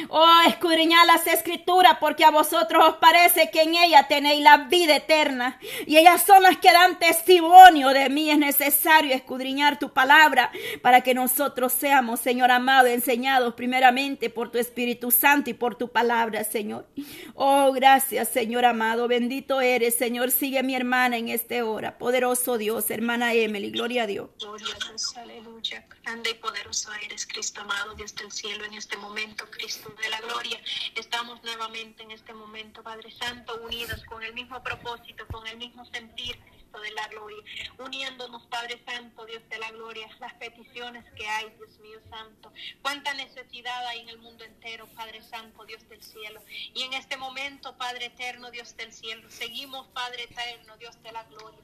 Oh, 0.08 0.40
escudriñad 0.48 1.06
las 1.06 1.26
escrituras, 1.28 1.98
porque 2.00 2.24
a 2.24 2.30
vosotros 2.30 2.84
os 2.84 2.96
parece 2.96 3.50
que 3.50 3.62
en 3.62 3.76
ella 3.76 4.08
tenéis 4.08 4.42
la 4.42 4.56
vida 4.64 4.96
eterna. 4.96 5.58
Y 5.86 5.98
ellas 5.98 6.24
son 6.24 6.42
las 6.42 6.56
que 6.56 6.72
dan 6.72 6.98
testimonio 6.98 7.90
de 7.90 8.08
mí. 8.08 8.30
Es 8.30 8.38
necesario 8.38 9.14
escudriñar 9.14 9.78
tu 9.78 9.92
palabra 9.92 10.50
para 10.82 11.02
que 11.02 11.14
nosotros 11.14 11.72
seamos, 11.72 12.18
Señor 12.18 12.50
amado, 12.50 12.88
enseñados 12.88 13.54
primeramente 13.54 14.30
por 14.30 14.50
tu 14.50 14.58
Espíritu 14.58 15.12
Santo 15.12 15.50
y 15.50 15.54
por 15.54 15.76
tu 15.76 15.88
palabra, 15.88 16.42
Señor. 16.42 16.86
Oh, 17.34 17.72
gracias, 17.72 18.28
Señor 18.30 18.64
amado. 18.64 19.06
Bendito 19.06 19.60
eres, 19.60 19.96
Señor. 19.96 20.32
Sigue 20.32 20.62
mi 20.64 20.74
hermana 20.74 21.18
en 21.18 21.28
esta 21.28 21.64
hora. 21.64 21.98
Poderoso 21.98 22.58
Dios, 22.58 22.90
hermana 22.90 23.32
Emily. 23.32 23.70
Gloria 23.70 24.02
a 24.02 24.06
Dios. 24.06 24.30
Gloria 24.40 24.74
a 24.74 24.88
Dios, 24.88 25.16
aleluya. 25.16 25.86
Grande 26.02 26.30
y 26.30 26.34
poderoso 26.34 26.90
eres, 27.04 27.26
Cristo 27.26 27.60
amado, 27.60 27.94
desde 27.94 28.24
el 28.24 28.32
cielo 28.32 28.64
en 28.64 28.74
este 28.74 28.96
momento 28.96 29.46
Cristo 29.52 29.94
de 30.02 30.10
la 30.10 30.20
gloria. 30.20 30.60
Estamos 30.96 31.42
nuevamente 31.44 32.02
en 32.02 32.10
este 32.10 32.34
momento, 32.34 32.82
Padre 32.82 33.12
Santo, 33.12 33.60
unidos 33.62 34.02
con 34.06 34.22
el 34.24 34.34
mismo 34.34 34.60
propósito, 34.62 35.24
con 35.28 35.46
el 35.46 35.56
mismo 35.56 35.84
sentir, 35.86 36.36
de 36.80 36.90
la 36.92 37.06
gloria, 37.08 37.42
uniéndonos, 37.78 38.46
Padre 38.46 38.82
Santo, 38.86 39.26
Dios 39.26 39.42
de 39.50 39.58
la 39.58 39.70
gloria, 39.72 40.08
las 40.20 40.32
peticiones 40.34 41.04
que 41.14 41.28
hay, 41.28 41.50
Dios 41.56 41.78
mío 41.80 42.00
Santo. 42.08 42.52
Cuánta 42.80 43.12
necesidad 43.14 43.86
hay 43.88 44.00
en 44.00 44.08
el 44.08 44.18
mundo 44.18 44.44
entero, 44.44 44.88
Padre 44.94 45.22
Santo, 45.22 45.64
Dios 45.64 45.86
del 45.88 46.02
cielo. 46.02 46.42
Y 46.74 46.82
en 46.82 46.94
este 46.94 47.16
momento, 47.16 47.76
Padre 47.76 48.06
eterno, 48.06 48.50
Dios 48.50 48.74
del 48.76 48.92
cielo, 48.92 49.30
seguimos, 49.30 49.86
Padre 49.88 50.24
eterno, 50.24 50.76
Dios 50.78 51.00
de 51.02 51.12
la 51.12 51.24
gloria 51.24 51.60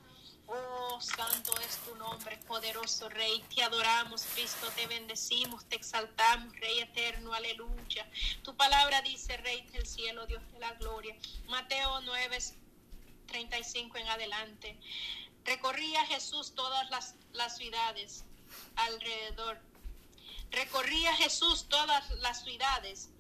Oh, 0.51 0.99
santo 0.99 1.53
es 1.61 1.77
tu 1.85 1.95
nombre, 1.97 2.39
poderoso 2.47 3.11
Rey. 3.11 3.45
Te 3.55 3.63
adoramos, 3.63 4.25
Cristo, 4.35 4.67
te 4.75 4.87
bendecimos, 4.87 5.67
te 5.67 5.77
exaltamos, 5.77 6.59
Rey 6.59 6.81
eterno, 6.81 7.35
aleluya. 7.35 8.11
Tu 8.43 8.57
palabra 8.57 9.03
dice, 9.03 9.37
Rey 9.37 9.61
del 9.73 9.87
cielo, 9.87 10.27
Dios 10.27 10.43
de 10.53 10.59
la 10.59 10.73
gloria. 10.75 11.15
Mateo 11.49 12.01
9, 12.01 12.39
35 13.27 13.99
en 13.99 14.09
adelante. 14.09 14.81
Recorría 15.45 16.07
Jesús 16.07 16.55
todas 16.55 16.89
las, 16.89 17.15
las 17.33 17.59
ciudades 17.59 18.25
alrededor. 18.77 19.61
Recorría 20.51 21.15
Jesús 21.17 21.69
todas 21.69 22.11
las 22.21 22.43
ciudades 22.43 23.11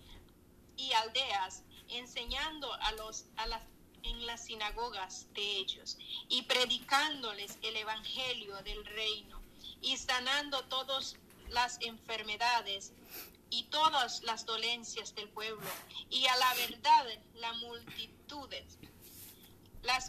y 0.78 0.92
aldeas, 0.94 1.62
enseñando 1.88 2.72
a, 2.72 2.92
los, 2.92 3.26
a 3.36 3.46
las 3.46 3.62
en 4.08 4.26
las 4.26 4.44
sinagogas 4.46 5.26
de 5.34 5.42
ellos 5.42 5.96
y 6.28 6.42
predicándoles 6.42 7.58
el 7.62 7.76
evangelio 7.76 8.56
del 8.62 8.84
reino 8.84 9.40
y 9.80 9.96
sanando 9.96 10.64
todas 10.64 11.16
las 11.50 11.78
enfermedades 11.80 12.92
y 13.50 13.64
todas 13.64 14.22
las 14.22 14.44
dolencias 14.44 15.14
del 15.14 15.28
pueblo. 15.28 15.68
Y 16.10 16.26
a 16.26 16.36
la 16.36 16.54
verdad 16.54 17.06
la 17.34 17.52
multitud 17.54 18.48
las 19.82 20.06